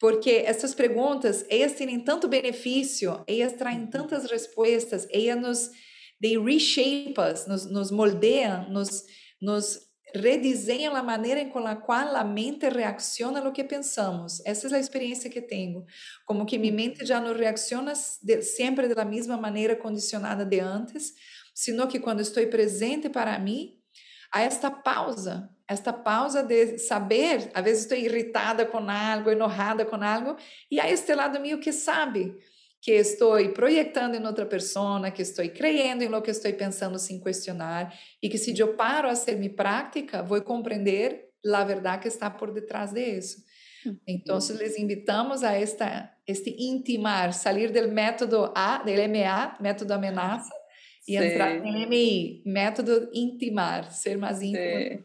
[0.00, 5.70] porque essas perguntas, elas têm tanto benefício, elas traem tantas respostas, elas nos
[6.20, 9.04] they reshape us, nos, nos moldeiam, nos
[9.40, 9.80] nos
[10.14, 14.40] redesenha a maneira em com a qual a mente reacciona a lo que pensamos.
[14.46, 15.84] Essa é a experiência que tenho.
[16.24, 17.92] Como que minha mente já não reacciona
[18.22, 21.14] de, sempre da mesma maneira condicionada de antes,
[21.52, 23.76] sino que quando estou presente para mim,
[24.30, 29.96] há esta pausa, esta pausa de saber, às vezes estou irritada com algo, enojada com
[29.96, 30.36] algo,
[30.70, 32.36] e há este lado meu que sabe
[32.84, 37.18] que estou projetando em outra pessoa, que estou creyendo em lo que estou pensando sem
[37.18, 42.08] questionar e que se eu paro a ser mi prática, vou compreender a verdade que
[42.08, 43.42] está por detrás de isso.
[44.06, 50.54] Então, les invitamos a esta, este intimar, sair do método A, do MA, método ameaça,
[51.08, 55.02] e entrar no MI, método intimar, ser mais íntimo.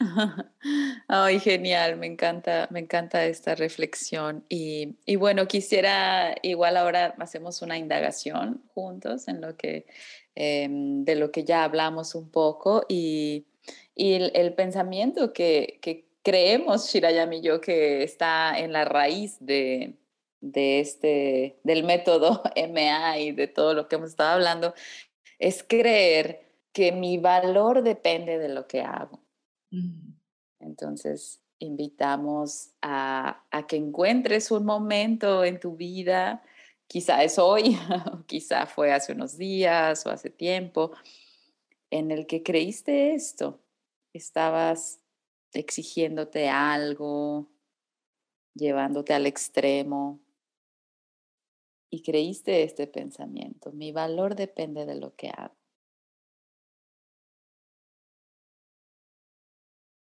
[1.08, 4.44] Ay, genial, me encanta, me encanta esta reflexión.
[4.48, 9.86] Y, y, bueno, quisiera, igual ahora hacemos una indagación juntos en lo que,
[10.34, 13.46] em, de lo que ya hablamos un poco y,
[13.94, 19.94] y el, pensamiento que, que creemos, Shirayam y yo, que está en la raíz de,
[20.40, 24.74] de este, del método MA y de todo lo que hemos estado hablando,
[25.38, 29.23] es creer que mi valor depende de lo que hago.
[30.60, 36.42] Entonces, invitamos a, a, que encuentres un momento en tu vida,
[36.86, 37.76] quizá es hoy,
[38.26, 40.92] quizá fue hace unos días o hace tiempo,
[41.90, 43.60] en el que creíste esto,
[44.12, 45.00] estabas
[45.52, 47.48] exigiéndote algo,
[48.54, 50.20] llevándote al extremo
[51.90, 55.54] y creíste este pensamiento, mi valor depende de lo que hago.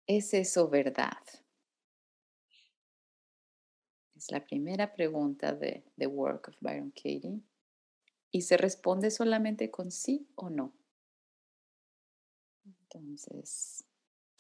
[0.07, 1.19] ¿Es eso verdad?
[4.17, 7.41] Es la primera pregunta de The Work of Byron Katie.
[8.31, 10.73] Y se responde solamente con sí o no.
[12.65, 13.85] Entonces,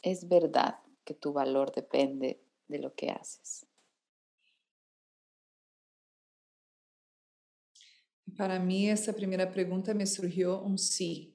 [0.02, 3.66] es verdad que tu valor depende de lo que haces.
[8.36, 11.31] Para mí, esa primera pregunta me surgió un sí.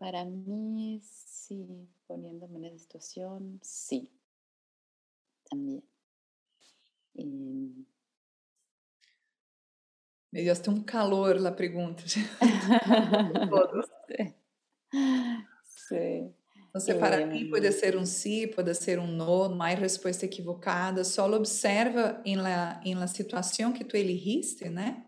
[0.00, 4.10] Para mí, sí, poniéndome en esa situación, sí,
[5.44, 5.82] también.
[10.32, 12.02] Me dio hasta un calor la pregunta.
[15.64, 16.34] sí.
[16.54, 21.04] Entonces, para mí puede ser un sí, puede ser un no, no hay respuesta equivocada,
[21.04, 25.06] solo observa en la, en la situación que tú elegiste, ¿no?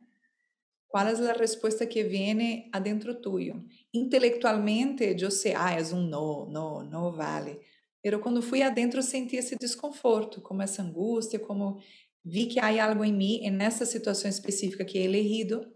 [0.86, 3.54] ¿Cuál es la respuesta que viene adentro tuyo?
[3.92, 7.60] Intelectualmente eu sei, ah, é um não, não, não vale.
[8.02, 11.80] Pero quando fui adentro senti esse desconforto, como essa angústia, como
[12.24, 15.72] vi que há algo em mim, nessa situação específica que é elegido,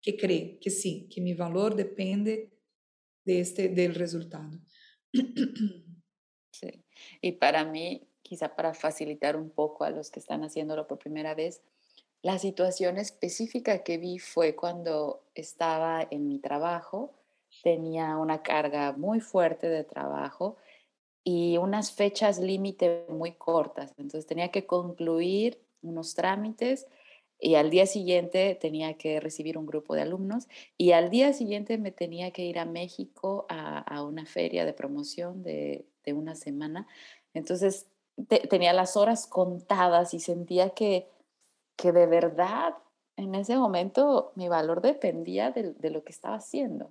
[0.00, 2.50] que crê que sim, que meu valor depende
[3.24, 4.58] deste del resultado.
[6.50, 6.84] Sí.
[7.20, 11.34] Y para mí, quizá para facilitar un poco a los que están haciéndolo por primera
[11.34, 11.62] vez,
[12.20, 17.17] la situación específica que vi fue cuando estaba en mi trabajo
[17.62, 20.56] tenía una carga muy fuerte de trabajo
[21.24, 23.92] y unas fechas límite muy cortas.
[23.98, 26.86] Entonces tenía que concluir unos trámites
[27.40, 31.78] y al día siguiente tenía que recibir un grupo de alumnos y al día siguiente
[31.78, 36.86] me tenía que ir a México a, una feria de promoción de, una semana.
[37.34, 37.86] Entonces
[38.48, 41.10] tenía las horas contadas y sentía que,
[41.76, 42.74] que de verdad
[43.16, 46.90] en ese momento mi valor dependía de lo que estaba haciendo.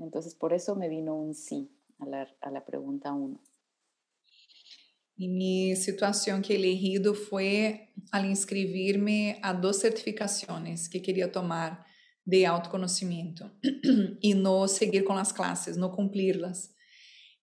[0.00, 3.38] Entonces, por eso me vino un sí a la, pregunta 1.
[5.18, 11.84] E minha situação que elegido foi al inscrever-me a duas certificações que queria tomar
[12.26, 13.50] de autoconhecimento
[14.22, 16.70] e não seguir com as classes, não cumpri-las.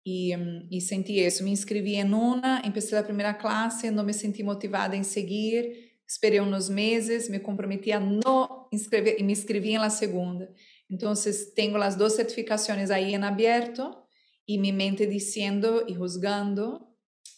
[0.04, 0.32] E,
[0.72, 1.44] e senti isso.
[1.44, 6.40] Me inscrevi em uma, empecé a primeira classe, não me senti motivada em seguir, esperei
[6.40, 10.50] uns meses, me comprometi a não inscrever e me inscrevi em la segunda.
[10.90, 14.08] Entonces, tengo las dos certificaciones ahí en abierto
[14.46, 16.96] y mi mente diciendo y juzgando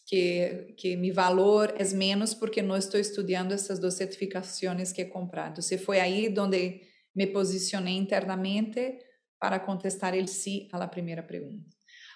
[0.07, 5.09] que, que mi valor es menos porque no estoy estudiando esas dos certificaciones que he
[5.09, 5.49] comprado.
[5.49, 9.05] Entonces, fue ahí donde me posicioné internamente
[9.39, 11.69] para contestar el sí a la primera pregunta.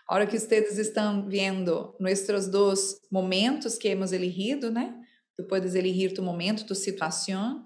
[0.08, 4.94] Ahora que ustedes están viendo nuestros dos momentos que hemos elegido, né?
[5.36, 7.66] Tu puedes elegir tu momento, tu situação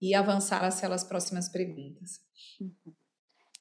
[0.00, 2.27] e avançar hacia as próximas perguntas.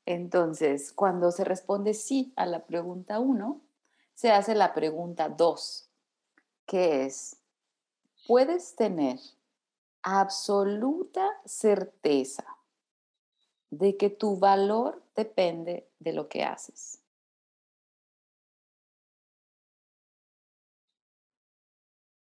[0.05, 3.61] Entonces, cuando se responde sí a la pregunta 1,
[4.13, 5.89] se hace la pregunta 2,
[6.65, 7.37] que es,
[8.25, 9.19] ¿puedes tener
[10.01, 12.45] absoluta certeza
[13.69, 17.01] de que tu valor depende de lo que haces?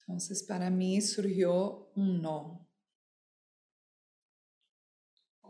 [0.00, 2.66] Entonces, para mí surgió un no.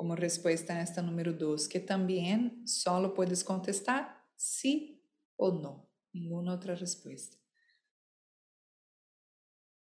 [0.02, 5.00] Como respuesta esta número 2, que también solo puedes contestar sí
[5.36, 7.36] o no, ninguna otra respuesta.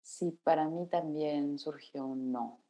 [0.02, 2.62] Sí, para mí también surgió un no.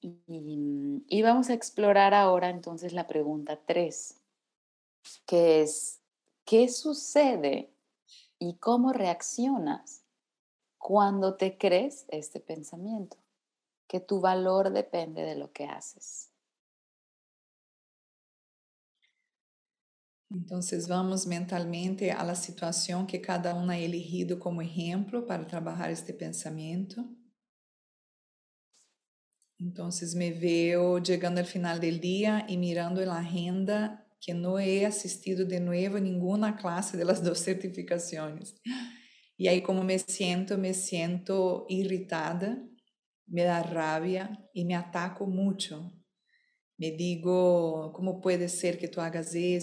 [0.00, 4.22] Y, y, vamos a explorar ahora entonces la pregunta 3,
[5.26, 6.04] que es,
[6.44, 7.74] ¿qué sucede
[8.38, 10.04] y cómo reaccionas
[10.88, 13.18] cuando te crees este pensamiento,
[13.86, 16.30] que tu valor depende de lo que haces.
[20.30, 25.90] Entonces vamos mentalmente a la situación que cada uno ha elegido como ejemplo para trabajar
[25.90, 27.04] este pensamiento.
[29.58, 34.86] Entonces me veo llegando al final del día y mirando la agenda que no he
[34.86, 38.54] asistido de nuevo a ninguna clase de las dos certificaciones.
[39.38, 42.60] Y ahí como me siento, me siento irritada,
[43.26, 45.92] me da rabia y me ataco mucho.
[46.76, 49.32] Me digo, ¿cómo puede ser que tú hagas?
[49.34, 49.62] Eh,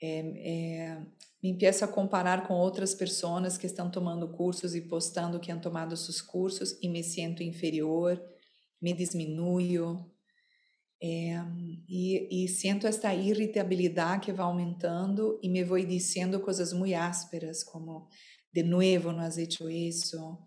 [0.00, 0.98] eh,
[1.40, 5.60] me empiezo a comparar com outras pessoas que estão tomando cursos e postando que han
[5.60, 8.20] tomado seus cursos e me sinto inferior,
[8.82, 10.04] me diminuo
[11.00, 11.40] é,
[11.88, 17.62] e, e sinto esta irritabilidade que vai aumentando e me vou dizendo coisas muito ásperas
[17.62, 18.08] como
[18.52, 20.38] de novo não has hecho isso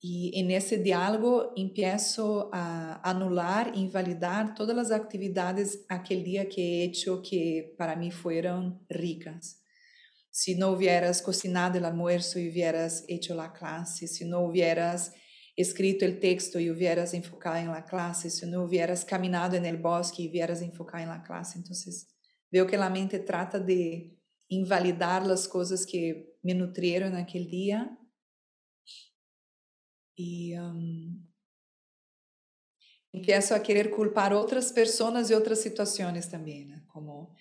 [0.00, 6.84] e nesse diálogo empiezo a anular e invalidar todas as atividades aquele dia que he
[6.84, 9.58] hecho que para mim foram ricas
[10.38, 15.12] si no hubieras cocinado el almuerzo y hubieras hecho la clase, si no hubieras
[15.56, 19.78] escrito el texto y hubieras enfocado en la clase, si no hubieras caminado en el
[19.78, 21.58] bosque y hubieras enfocado en la clase.
[21.58, 22.06] Entonces,
[22.52, 27.98] veo que la mente trata de invalidar las cosas que me nutrieron aquel día
[30.14, 31.28] y um,
[33.12, 36.82] empiezo a querer culpar outras pessoas e outras situações também, né?
[36.88, 37.34] Como,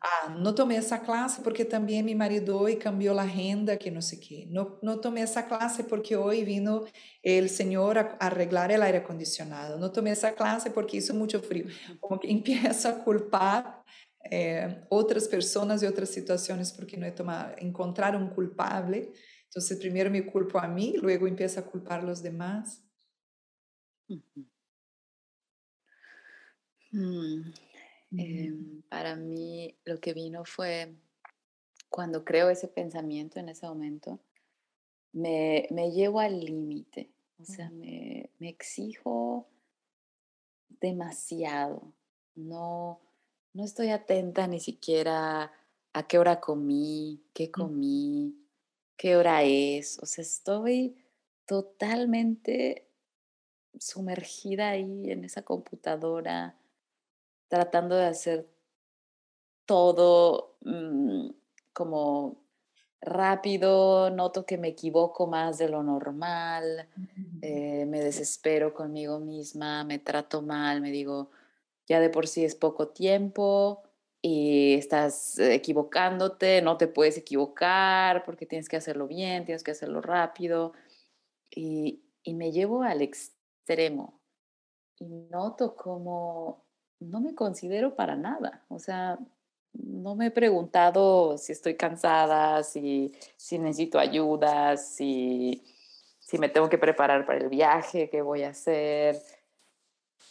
[0.00, 4.00] ah, não tomei essa classe porque também me maridou e cambiou a renda, que não
[4.00, 4.48] sei o quê.
[4.50, 6.86] Não, não tomei essa classe porque hoje vino
[7.24, 9.78] o senhor a arreglar o aire acondicionado.
[9.78, 11.66] Não tomei essa classe porque isso é muito frio.
[12.00, 13.82] Como que empiezo a culpar
[14.30, 19.12] eh, outras pessoas e outras situações porque não é tomar, encontrar um culpável.
[19.48, 22.82] Então, primeiro me culpo a mim, luego empiezo a culpar os demás.
[24.08, 24.46] Uhum.
[26.92, 27.52] Mm,
[28.18, 30.94] em, para mí lo que vino fue
[31.88, 34.18] cuando creo ese pensamiento en ese momento,
[35.12, 39.46] me, me llevo al límite, o sea, me, me, exijo
[40.80, 41.92] demasiado,
[42.34, 42.98] no,
[43.54, 45.52] no estoy atenta ni siquiera
[45.92, 48.34] a qué hora comí, qué comí,
[48.96, 50.96] qué hora es, o sea, estoy
[51.46, 52.88] totalmente
[53.78, 56.56] sumergida ahí en esa computadora
[57.48, 58.48] tratando de hacer
[59.66, 61.28] todo mm,
[61.72, 62.36] como
[63.00, 66.88] rápido, noto que me equivoco más de lo normal,
[67.42, 71.30] eh, me desespero conmigo misma, me trato mal, me digo,
[71.86, 73.82] ya de por sí es poco tiempo
[74.20, 80.00] y estás equivocándote, no te puedes equivocar porque tienes que hacerlo bien, tienes que hacerlo
[80.00, 80.72] rápido
[81.50, 84.20] y, y me llevo al extremo
[84.98, 86.64] y noto como
[87.00, 88.64] no me considero para nada.
[88.68, 89.18] O sea,
[89.72, 95.64] no me he preguntado si estoy cansada, si, si necesito ayuda, si,
[96.20, 99.20] si me tengo que preparar para el viaje que voy a hacer.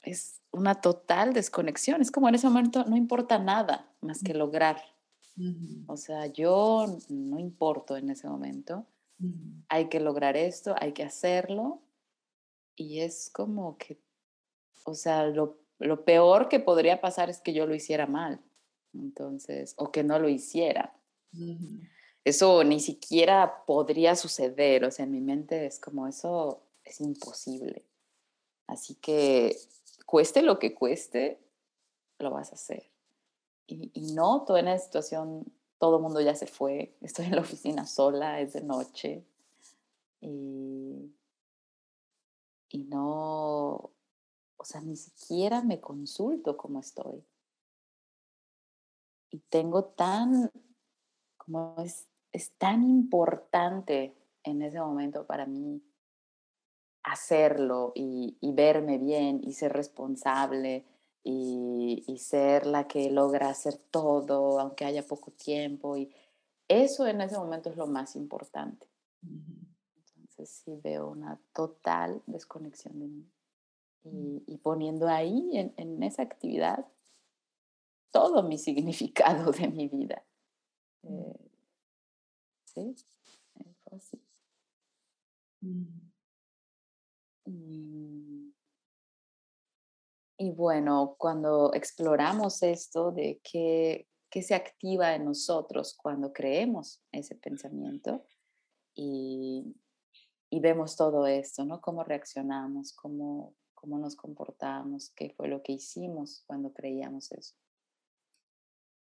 [0.03, 2.01] Es una total desconexión.
[2.01, 4.81] Es como en ese momento no importa nada más que lograr.
[5.87, 8.85] O sea, yo no importo en ese momento.
[9.69, 11.81] Hay que lograr esto, hay que hacerlo.
[12.75, 13.99] Y es como que,
[14.85, 18.39] o sea, lo lo peor que podría pasar es que yo lo hiciera mal,
[18.93, 20.95] entonces, o que no lo hiciera.
[22.23, 27.83] Eso ni siquiera podría suceder, o sea, en mi mente es como eso es imposible.
[28.67, 29.57] Así que
[30.11, 31.39] cueste lo que cueste,
[32.19, 32.91] lo vas a hacer.
[33.65, 35.45] Y, y noto en esa situación,
[35.77, 39.25] todo el mundo ya se fue, estoy en la oficina sola, es de noche,
[40.19, 41.15] y,
[42.67, 43.93] y no,
[44.57, 47.23] o sea, ni siquiera me consulto cómo estoy.
[49.29, 50.51] Y tengo tan,
[51.37, 55.81] como es, es tan importante en ese momento para mí
[57.03, 60.85] hacerlo y, verme bien y ser responsable
[61.23, 65.97] y, y, ser la que logra hacer todo, aunque haya poco tiempo.
[65.97, 66.13] Y
[66.67, 68.87] eso en ese momento es lo más importante.
[70.15, 73.31] Entonces sí veo una total desconexión de mí
[74.03, 76.85] y, poniendo ahí en, esa actividad
[78.11, 80.23] todo mi significado de mi vida.
[81.03, 81.49] Eh,
[82.65, 82.95] sí,
[83.83, 84.21] fue así.
[85.61, 86.10] Mm.
[87.45, 88.53] Y,
[90.55, 98.25] bueno, cuando exploramos esto de qué, qué se activa en nosotros cuando creemos ese pensamiento
[98.95, 99.75] y,
[100.49, 101.79] y vemos todo esto, ¿no?
[101.79, 107.55] Cómo reaccionamos, cómo, cómo nos comportamos, qué fue lo que hicimos cuando creíamos eso.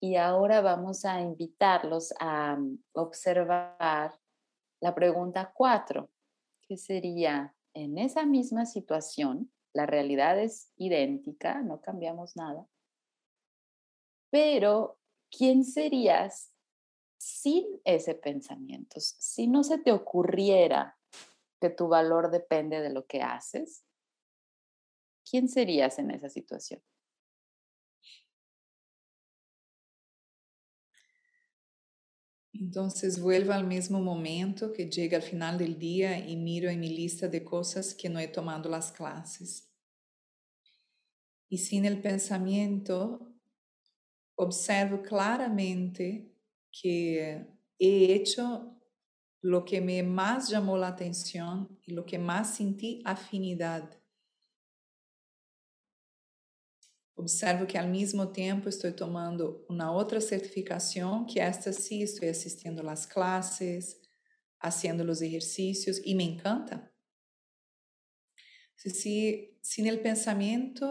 [0.01, 2.59] Y ahora vamos a invitarlos a
[2.93, 4.19] observar
[4.81, 6.11] la pregunta cuatro,
[6.63, 12.67] que sería, en esa misma situación, la realidad es idéntica, no cambiamos nada,
[14.31, 14.99] pero
[15.31, 16.53] ¿quién serías
[17.19, 18.99] sin ese pensamiento?
[19.01, 20.99] Si no se te ocurriera
[21.61, 23.85] que tu valor depende de lo que haces,
[25.29, 26.83] ¿quién serías en esa situación?
[32.63, 36.91] Entonces vuelvo al mismo momento que llega al final del día y miro en mi
[36.91, 39.69] lista de cosas que no he tomado las clases.
[41.49, 43.35] Y sin el pensamiento,
[44.37, 46.33] observo claramente
[46.71, 47.49] que
[47.81, 48.81] he hecho
[49.41, 53.91] lo que me más llamó la atención y lo que más sentí afinidad
[57.23, 62.29] Observo que, ao mesmo tempo, estou tomando uma outra certificação, que é esta sim, estou
[62.29, 63.97] assistindo às classes,
[64.61, 66.91] fazendo os exercícios, e me encanta.
[68.75, 70.85] Se, se, se no pensamento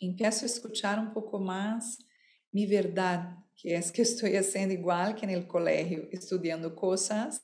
[0.00, 1.98] empiezo a escutar um pouco mais
[2.52, 7.40] minha verdade, que é es que estou fazendo igual que no colégio, estudando coisas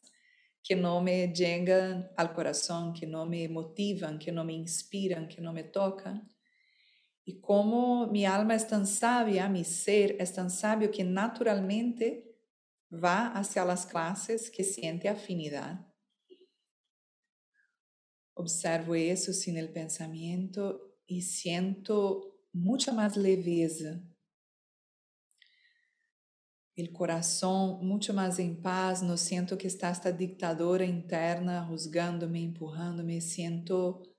[0.64, 5.40] que não me chegam ao coração, que não me motivam, que não me inspiram, que
[5.40, 6.20] não me tocam
[7.24, 12.36] y como mi alma es tan sabia, mi ser es tan sabio que naturalmente
[12.92, 15.86] va hacia las clases que siente afinidad.
[18.34, 24.00] Observo eso sin el pensamiento y siento mucha más leveza.
[26.74, 33.20] El corazón mucho más en paz, no siento que está esta dictadora interna juzgándome, empujándome,
[33.20, 34.11] siento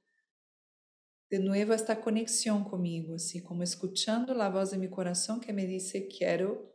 [1.30, 5.66] de nuevo esta conexión conmigo, así como escuchando la voz de mi corazón que me
[5.66, 6.74] dice, quiero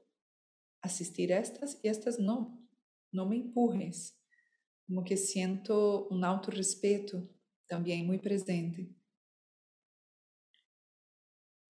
[0.80, 2.66] asistir a estas y estas no,
[3.12, 4.18] no me empujes.
[4.86, 7.28] Como que siento un autorrespeto
[7.66, 8.94] también muy presente.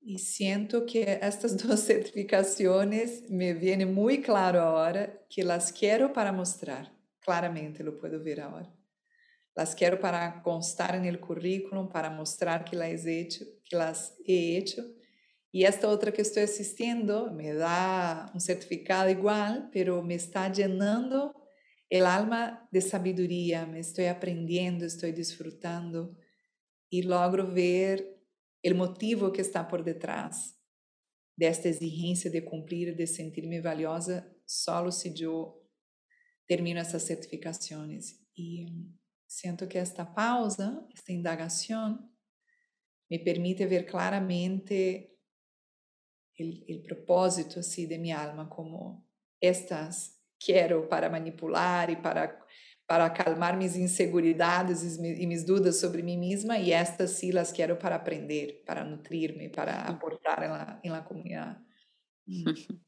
[0.01, 6.33] Y siento que estas dos certificaciones me viene muy claro ahora que las quiero para
[6.33, 6.97] mostrar.
[7.21, 8.78] Claramente lo puedo ver ahora.
[9.59, 13.45] Las quiero para constar en el currículum, para mostrar que las he hecho.
[13.69, 14.85] Que las he hecho.
[15.51, 21.35] Y esta otra que estoy asistiendo me da un certificado igual, pero me está llenando
[21.91, 23.67] el alma de sabiduría.
[23.67, 26.17] Me estoy aprendiendo, estoy disfrutando
[26.89, 28.17] y logro ver
[28.63, 30.57] el motivo que está por detrás
[31.35, 35.69] de esta exigencia de cumplir, de sentirme valiosa, solo si yo
[36.47, 38.21] termino essas certificações.
[38.37, 38.65] E
[39.29, 42.11] Siento que esta pausa, esta indagación,
[43.09, 45.17] me permite ver claramente
[46.35, 49.07] el, el propósito así de mi alma, como
[49.41, 52.45] estas quiero para manipular y para
[52.89, 57.79] para calmar mis inseguridades y mis dudas sobre mí misma y estas sí las quiero
[57.79, 61.63] para aprender, para nutrirme, para aportar en la, en la comunidad.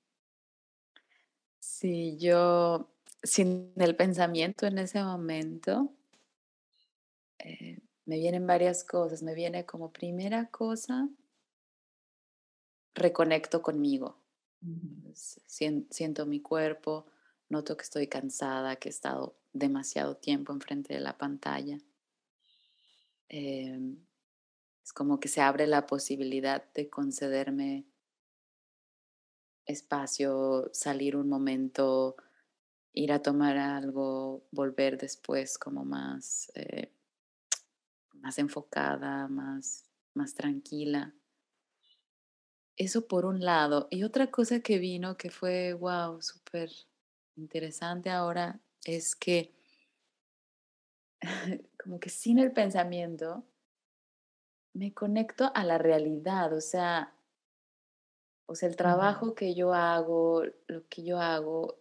[1.63, 5.95] Sí, yo sin el pensamiento en ese momento,
[7.45, 9.23] eh, me vienen varias cosas.
[9.23, 11.09] Me viene como primera cosa,
[12.95, 14.19] reconecto conmigo.
[15.15, 17.07] Siento, mi cuerpo,
[17.49, 21.79] noto que estoy cansada, que he estado demasiado tiempo enfrente de la pantalla.
[23.29, 23.97] Em,
[24.85, 27.87] es como que se abre la posibilidad de concederme
[29.67, 32.17] espacio, salir un momento,
[32.93, 36.93] ir a tomar algo, volver después como más eh,
[38.21, 41.15] más enfocada, más, más tranquila.
[42.77, 43.89] Eso por un lado.
[43.91, 46.71] Y otra cosa que vino que fue, wow, súper
[47.37, 49.55] interesante ahora, es que
[51.83, 53.45] como que sin el pensamiento
[54.73, 57.13] me conecto a la realidad, o sea,
[58.47, 61.79] o sea, el trabajo que yo hago, lo que yo hago,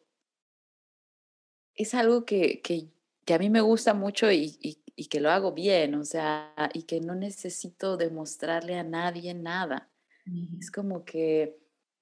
[1.75, 2.89] es algo que, que,
[3.29, 6.51] que a mí me gusta mucho y, y, y que lo hago bien, o sea,
[6.73, 9.87] y que no necesito demostrarle a nadie nada.
[10.57, 11.59] Es como que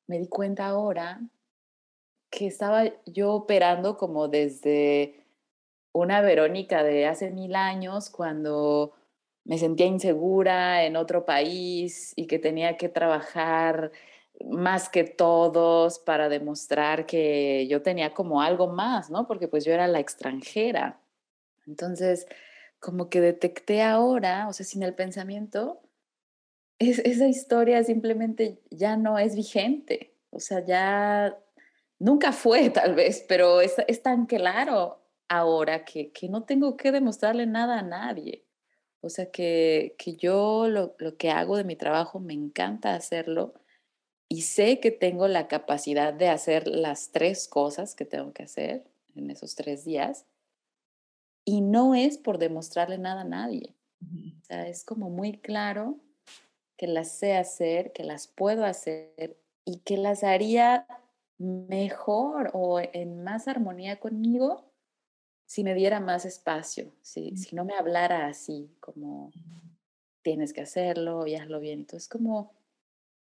[0.08, 1.20] me di cuenta ahora
[2.30, 5.26] que estaba yo operando como desde
[5.92, 8.94] una Verónica de hace mil años, cuando
[9.44, 13.92] me sentía insegura en otro país y que tenía que trabajar
[14.46, 19.28] más que todos para demostrar que yo tenía como algo más, ¿no?
[19.28, 21.02] Porque pues yo era la extranjera.
[21.68, 22.26] Entonces,
[22.80, 25.82] como que detecté ahora, o sea, sin el pensamiento,
[26.80, 30.16] es, esa historia simplemente ya no es vigente.
[30.30, 31.38] O sea, ya
[32.00, 36.92] nunca fue tal vez, pero es, es tan claro ahora que, que, no tengo que
[36.92, 38.46] demostrarle nada a nadie.
[39.02, 43.54] O sea, que, que yo lo, lo, que hago de mi trabajo me encanta hacerlo
[44.30, 48.86] y sé que tengo la capacidad de hacer las tres cosas que tengo que hacer
[49.16, 50.26] en esos tres días
[51.48, 53.74] y no es por demostrarle nada a nadie.
[54.02, 55.98] O sea, es como muy claro
[56.76, 60.86] que las sé hacer, que las puedo hacer y que las haría
[61.38, 64.74] mejor o en más armonía conmigo
[65.46, 69.32] si me diera más espacio, si, si no me hablara así, como
[70.24, 71.80] tienes que hacerlo y hazlo bien.
[71.80, 72.52] Entonces, como,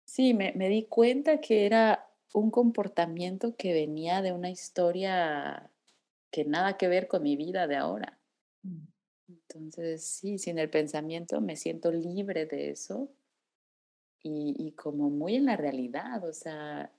[0.06, 5.72] sí, me, me di cuenta que era un comportamiento que venía de una historia
[6.34, 8.20] que nada que ver con mi vida de ahora.
[8.64, 8.88] Mm.
[9.30, 13.10] Entonces, sí, sin el pensamiento me siento libre de eso
[14.22, 16.92] y, y como muy en la realidad, o sea,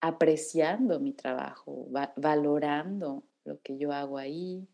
[0.00, 4.68] apreciando mi trabajo, valorando lo que yo hago ahí,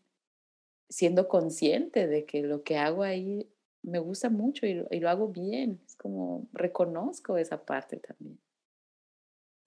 [0.87, 3.49] siendo consciente de que lo que hago ahí
[3.81, 5.81] me gusta mucho y lo hago bien.
[5.85, 8.39] Es como reconozco esa parte también.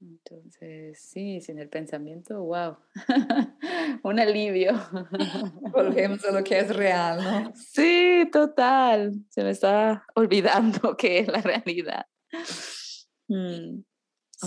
[0.02, 2.76] Entonces, sí, sin el pensamiento, wow,
[4.02, 4.72] un alivio.
[5.72, 7.52] Volvemos a lo que es real, ¿no?
[7.54, 9.12] Sí, total.
[9.28, 12.06] Se me está olvidando que es la realidad.
[13.28, 13.84] Mm.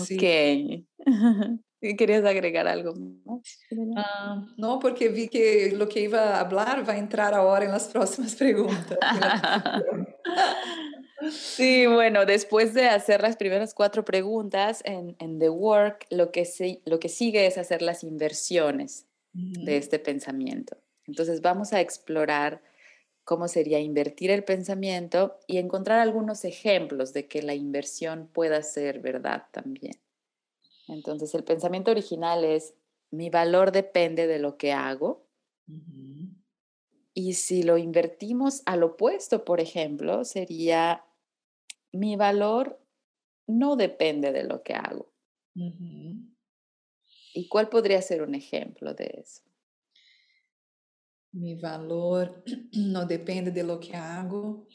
[0.04, 0.86] Sí.
[1.06, 1.96] Ok.
[1.96, 2.94] ¿Querías agregar algo
[3.96, 7.70] ah, no, porque vi que lo que iba a hablar va a entrar ahora en
[7.70, 8.98] las próximas preguntas.
[11.30, 16.98] Sí, bueno, después de hacer las primeras cuatro preguntas en, The Work, lo que, lo
[16.98, 20.76] que sigue es hacer las inversiones de este pensamiento.
[21.06, 22.62] Entonces vamos a explorar
[23.24, 29.00] cómo sería invertir el pensamiento y encontrar algunos ejemplos de que la inversión pueda ser
[29.00, 29.96] verdad también.
[30.88, 32.74] Entonces el pensamiento original es,
[33.10, 35.26] mi valor depende de lo que hago.
[37.14, 41.04] Y si lo invertimos al opuesto, por ejemplo, sería,
[41.98, 42.80] mi valor
[43.46, 45.12] no depende de lo que hago.
[47.34, 49.42] ¿Y cuál podría ser un ejemplo de eso?
[51.32, 52.42] Mi valor
[52.72, 54.66] no depende de lo que hago.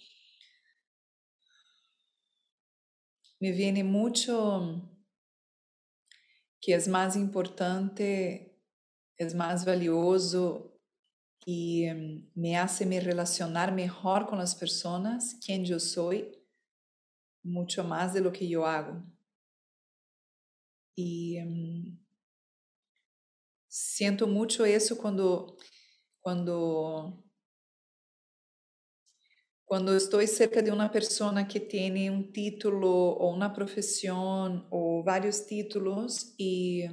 [3.40, 4.88] Me viene mucho
[6.62, 8.60] que es más importante,
[9.18, 10.80] es más valioso
[11.44, 16.41] y um, me hace me relacionar mejor con las personas, quien yo soy,
[17.44, 19.04] mucho más de lo que yo hago.
[20.96, 21.98] Y um,
[23.68, 25.58] siento mucho eso cuando
[26.20, 27.24] cuando
[29.72, 35.48] cuando estoy cerca de una persona que tiene un título o una profesión o varios
[35.48, 36.84] títulos y,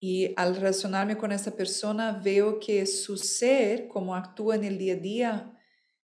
[0.00, 4.94] y al relacionarme con esa persona veo que su ser, como actúa en el día
[4.94, 5.55] a día,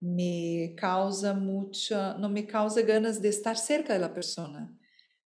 [0.01, 4.69] me causa mucha, não me causa ganas de estar cerca da pessoa.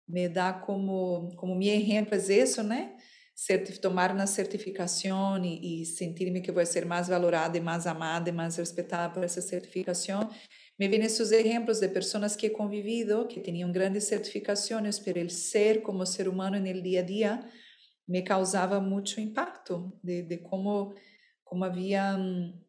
[0.09, 2.97] Me dá como, como me ejemplo isso, né?
[3.35, 9.13] Certif tomar uma certificação e sentir-me que vou ser mais valorada mais amada mais respeitada
[9.15, 10.29] por essa certificação,
[10.79, 15.31] Me vêm esses exemplos de pessoas que he convivido, que tinham grandes certificações para ele
[15.31, 17.51] ser como ser humano no dia a dia,
[18.09, 20.95] me causava muito impacto de, de como
[21.45, 22.61] cómo mm,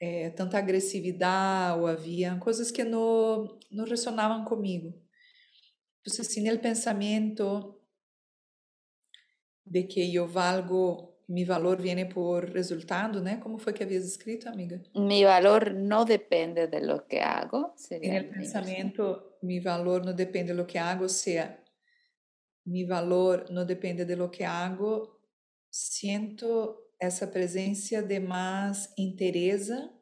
[0.00, 4.94] é, tanta agressividade ou havia coisas que não, não ressonavam comigo.
[6.00, 7.80] Então, assim, no pensamento
[9.64, 13.40] de que eu valgo, mi valor viene por resultado, ¿no?
[13.40, 14.78] ¿Cómo fue que habías escrito, amiga?
[14.94, 17.72] Mi valor no depende de lo que hago.
[17.76, 21.64] Sería en el pensamiento, mi valor no depende de lo que hago, o sea,
[22.66, 25.20] mi valor no depende de lo que hago,
[25.70, 29.92] siento essa presença de mais interesa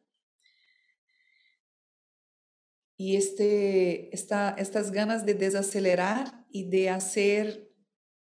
[2.99, 7.73] e este, esta, estas ganas de desacelerar e de fazer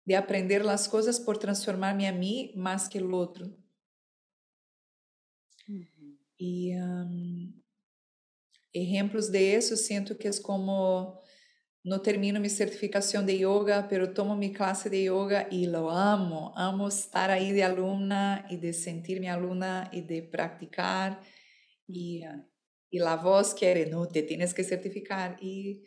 [0.06, 3.56] de aprender las cosas por transformarme a mí más que el otro.
[6.38, 7.62] Y um,
[8.74, 11.21] ejemplos de eso siento que es como
[11.84, 16.54] no termino minha certificação de yoga, pero tomo minha classe de yoga e lo amo.
[16.56, 21.20] Amo estar aí de alumna e de sentir-me aluna e de praticar.
[21.90, 22.44] E, mm.
[22.92, 25.38] e ah, la voz quer, não, te tienes que certificar.
[25.42, 25.82] E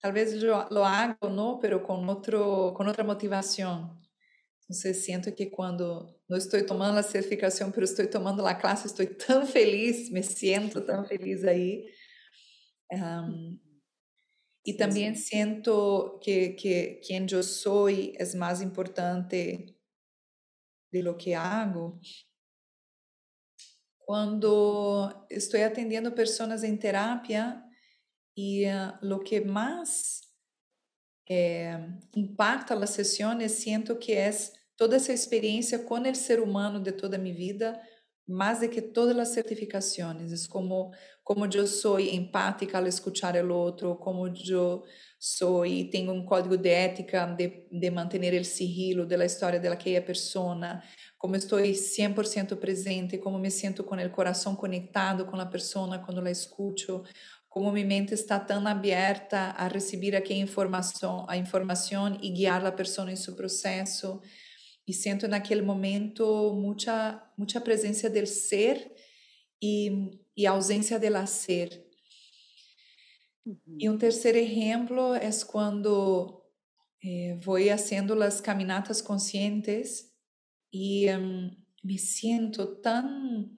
[0.00, 4.00] talvez eu lo haga ou não, pero com, outro, com outra motivação.
[4.70, 9.04] Então, sinto que quando não estou tomando a certificação, pero estou tomando a classe, estou
[9.06, 11.84] tão feliz, me sinto tão feliz aí.
[12.90, 13.58] Um,
[14.64, 19.76] y también siento que, que quien yo soy es más importante
[20.90, 22.00] de lo que hago.
[23.98, 27.60] Cuando estoy atendiendo personas en terapia,
[28.34, 30.34] Y eh, lo que más
[31.28, 31.78] eh,
[32.14, 37.18] impacta las sesiones siento que es toda esa experiencia con el ser humano de toda
[37.18, 37.82] mi vida,
[38.26, 40.32] más de que todas las certificaciones.
[40.32, 44.84] Es como, como yo soy empática al escuchar al otro, como yo
[45.18, 49.68] soy, tengo un código de ética de, de mantener el sigilo de la historia de
[49.68, 50.82] aquella persona,
[51.16, 56.20] como estoy 100% presente, como me siento con el corazón conectado con la persona cuando
[56.20, 57.04] la escucho,
[57.48, 62.64] como mi mente está tan abierta a recibir aquella información, a información y guiar a
[62.64, 64.22] la persona en su proceso
[64.86, 68.92] e sinto naquele momento muita muita presença do ser
[69.62, 69.90] e,
[70.36, 71.84] e ausência de ser
[73.46, 73.76] Uhum.
[73.78, 76.42] E um terceiro exemplo é quando
[77.04, 80.10] eh, vou fazendo as caminatas conscientes
[80.72, 81.50] e um,
[81.84, 83.50] me sinto tão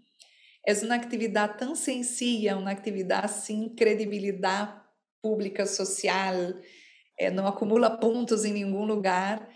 [0.67, 4.75] é uma atividade tão sencilla, uma atividade sem credibilidade
[5.23, 6.35] pública social,
[7.19, 9.49] eh, é não acumula pontos em nenhum lugar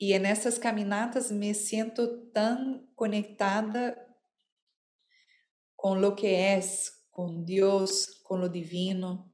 [0.00, 3.96] e nessas caminatas me sinto tão conectada
[5.76, 6.60] com o que é,
[7.10, 9.28] com Deus, com o divino.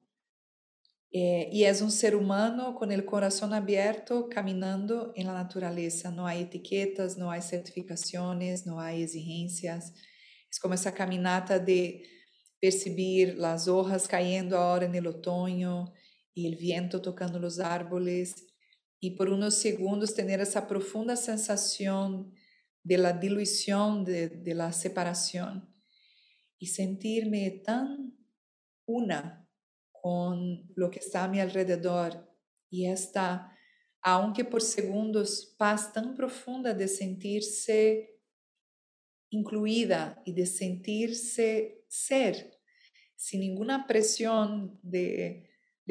[1.14, 6.10] É, e é um ser humano com o coração aberto, caminhando na natureza.
[6.10, 9.92] Não há etiquetas, não há certificações, não há exigências
[10.54, 12.04] Es como esa caminata de
[12.60, 15.92] percibir las hojas cayendo ahora en el otoño
[16.32, 18.53] y el viento tocando los árboles
[19.05, 22.32] y por unos segundos tener esa profunda sensación
[22.82, 25.70] de la dilución, de, la separación
[26.59, 28.16] y sentirme tan
[28.86, 29.46] una
[29.92, 32.34] con lo que está a mi alrededor
[32.70, 33.55] y esta,
[34.00, 38.22] aunque por segundos, paz tan profunda de sentirse
[39.28, 42.59] incluida y de sentirse ser,
[43.14, 45.50] sin ninguna presión de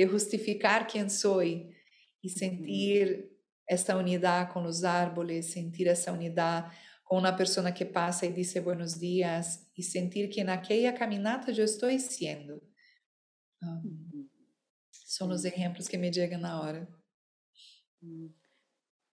[0.09, 1.75] justificar quién soy
[2.23, 6.71] y sentir esta unidad con los árboles, sentir esa unidad
[7.03, 11.51] con una persona que pasa y dice buenos días y sentir que en aquella caminata
[11.51, 12.61] yo estoy siendo.
[13.61, 14.29] Um,
[14.91, 16.87] son los ejemplos que me llegan ahora.
[17.99, 18.27] Mm.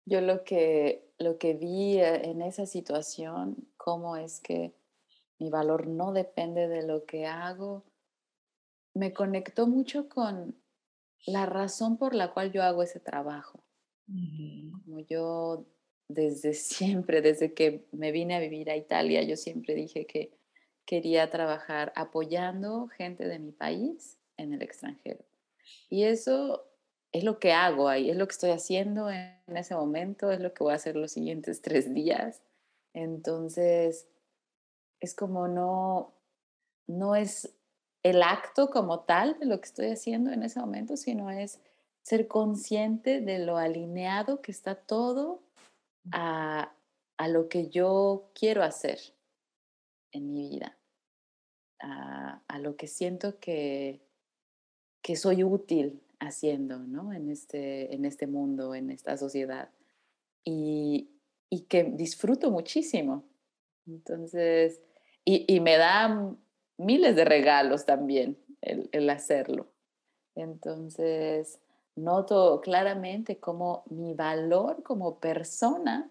[0.06, 4.72] Yo lo que, lo que vi eh, en esa situación, cómo es que
[5.40, 7.84] mi valor no depende de lo que hago,
[8.94, 10.59] me conectó mucho con
[11.26, 13.62] la razón por la cual yo hago ese trabajo.
[14.06, 15.66] Como yo
[16.08, 20.32] desde siempre, desde que me vine a vivir a Italia, yo siempre dije que
[20.84, 25.24] quería trabajar apoyando gente de mi país en el extranjero.
[25.88, 26.66] Y eso
[27.12, 30.52] es lo que hago ahí, es lo que estoy haciendo en, ese momento, es lo
[30.52, 32.42] que voy a hacer los siguientes tres días.
[32.92, 34.08] Entonces,
[35.00, 36.12] es como no,
[36.86, 37.54] no es
[38.03, 41.61] el acto como tal de lo que estoy haciendo en ese momento, sino es
[42.03, 45.42] ser consciente de lo alineado que está todo
[46.12, 46.72] a,
[47.18, 48.98] a lo que yo quiero hacer
[50.12, 50.78] en mi vida,
[51.80, 54.01] a, a lo que siento que,
[55.03, 57.12] que soy útil haciendo, ¿no?
[57.12, 59.70] En este, en este mundo, en esta sociedad.
[60.44, 61.11] Y,
[61.51, 63.24] y que disfruto muchísimo.
[63.86, 64.80] Entonces,
[65.24, 66.36] y, y, me da
[66.81, 69.68] miles de regalos también el, el hacerlo.
[70.35, 71.61] Entonces,
[71.97, 76.11] noto claramente cómo mi valor como persona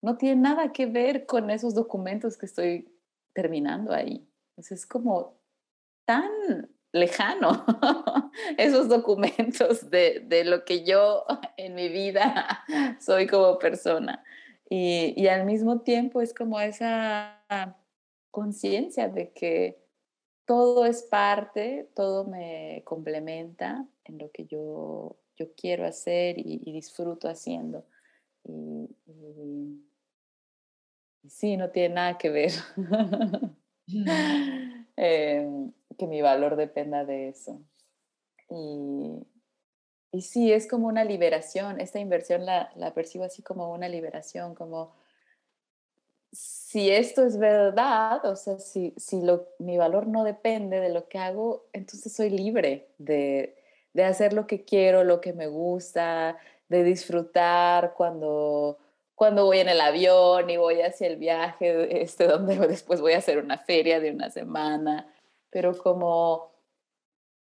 [0.00, 2.88] no tiene nada que ver con esos documentos que estoy
[3.32, 4.26] terminando ahí.
[4.50, 5.34] Entonces, es como
[6.04, 6.30] tan
[6.92, 7.64] lejano
[8.56, 11.24] esos documentos de, de, lo que yo
[11.56, 12.64] en mi vida
[13.00, 14.24] soy como persona.
[14.70, 17.42] Y, y al mismo tiempo es como esa
[18.30, 19.87] conciencia de que
[20.48, 26.72] todo es parte, todo me complementa en lo que yo, yo quiero hacer y, y
[26.72, 27.84] disfruto haciendo.
[28.44, 29.84] Y, y,
[31.28, 32.52] sí, no tiene nada que ver.
[34.96, 37.60] eh, que mi valor dependa de eso.
[38.48, 39.26] Y,
[40.12, 41.78] y sí, es como una liberación.
[41.78, 44.94] Esta inversión la, la percibo así como una liberación, como
[46.68, 51.08] si esto es verdad, o sea, si, si lo, mi valor no depende de lo
[51.08, 53.56] que hago, entonces soy libre de,
[53.94, 56.36] de hacer lo que quiero, lo que me gusta,
[56.68, 58.78] de disfrutar cuando,
[59.14, 63.18] cuando voy en el avión y voy hacia el viaje, este, donde después voy a
[63.18, 65.10] hacer una feria de una semana
[65.50, 66.52] pero como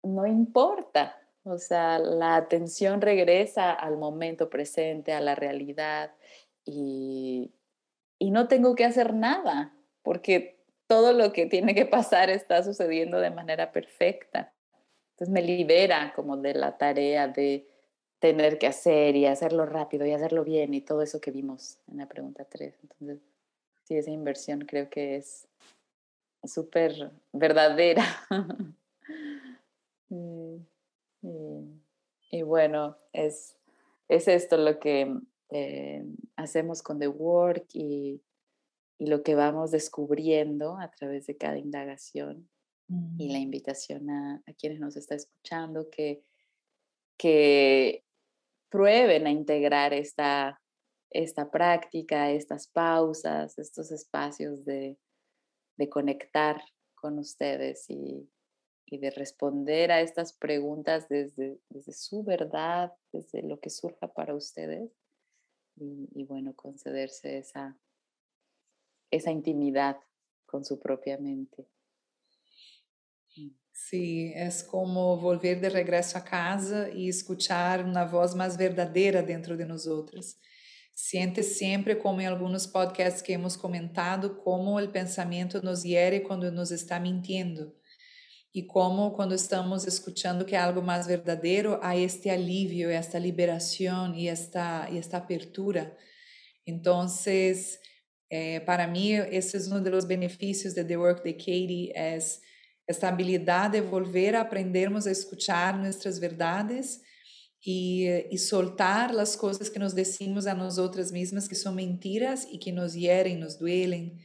[0.02, 6.12] no importa, o sea, la atención regresa al momento presente, a la realidad
[6.64, 7.52] y,
[8.22, 10.56] y no tengo que hacer nada porque
[10.86, 14.52] todo lo que tiene que pasar está sucediendo de manera perfecta.
[15.10, 17.66] Entonces me libera como de la tarea de
[18.20, 21.96] tener que hacer y hacerlo rápido y hacerlo bien y todo eso que vimos en
[21.96, 22.78] la pregunta 3.
[22.84, 23.18] Entonces,
[23.82, 25.48] sí, esa inversión creo que es
[26.44, 28.04] súper verdadera.
[32.30, 33.56] y, bueno, es,
[34.06, 35.12] es esto lo que
[35.54, 36.02] eh,
[36.36, 38.22] hacemos con The Work y,
[38.98, 42.48] y, lo que vamos descubriendo a través de cada indagación
[43.18, 46.22] y la invitación a, a, quienes nos están escuchando que,
[47.18, 48.02] que
[48.70, 50.60] prueben a integrar esta,
[51.10, 54.96] esta práctica, estas pausas, estos espacios de,
[55.76, 56.62] de conectar
[56.94, 58.26] con ustedes y,
[58.86, 64.34] y, de responder a estas preguntas desde, desde su verdad, desde lo que surja para
[64.34, 64.90] ustedes
[65.76, 67.78] y, bueno, concederse esa,
[69.10, 69.98] esa intimidad
[70.46, 71.68] con su propia mente.
[73.36, 73.50] Mm.
[73.72, 79.56] Sí, es como volver de regreso a casa y escuchar una voz más verdadera dentro
[79.56, 80.38] de nosotros.
[80.94, 86.50] Siente sempre, como em alguns podcasts que hemos comentado, como o pensamento nos hiere quando
[86.52, 87.74] nos está mintiendo.
[88.54, 94.14] E como quando estamos escutando que é algo mais verdadeiro, há este alívio, esta liberação
[94.14, 95.96] e esta, e esta apertura.
[96.66, 97.06] Então,
[98.30, 102.18] eh, para mim, esse é um dos benefícios de The Work de Katie, é
[102.86, 107.00] esta habilidade de volver a aprendermos a escuchar nossas verdades
[107.64, 112.44] e, e soltar as coisas que nos decimos a nós outras mesmas que são mentiras
[112.52, 114.18] e que nos hierem, nos duelen.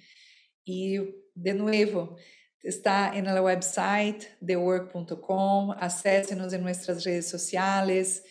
[0.68, 1.00] E,
[1.36, 2.18] de novo,
[2.64, 8.22] está no website thework.com, acesse-nos em nossas redes sociais,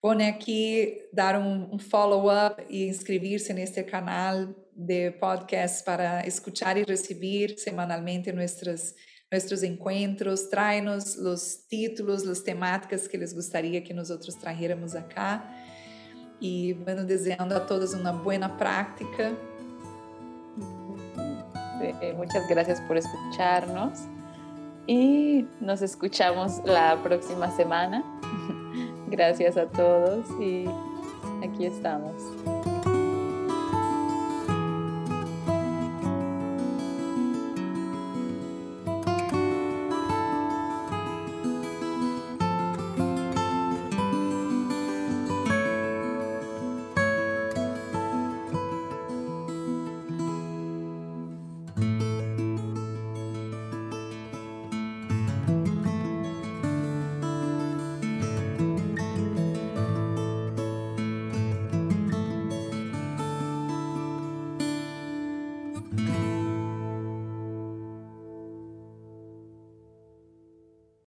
[0.00, 7.58] põe aqui dar um, follow-up e inscrever-se neste canal de podcast para escuchar e receber
[7.58, 8.94] semanalmente nossas
[9.32, 15.50] nuestros encuentros, tráenos los títulos, las temáticas que les gustaría que nosotros trajéramos acá.
[16.38, 19.34] Y bueno, deseando a todos una buena práctica.
[22.16, 24.06] Muchas gracias por escucharnos
[24.86, 28.02] y nos escuchamos la próxima semana.
[29.08, 30.66] Gracias a todos y
[31.42, 32.14] aquí estamos.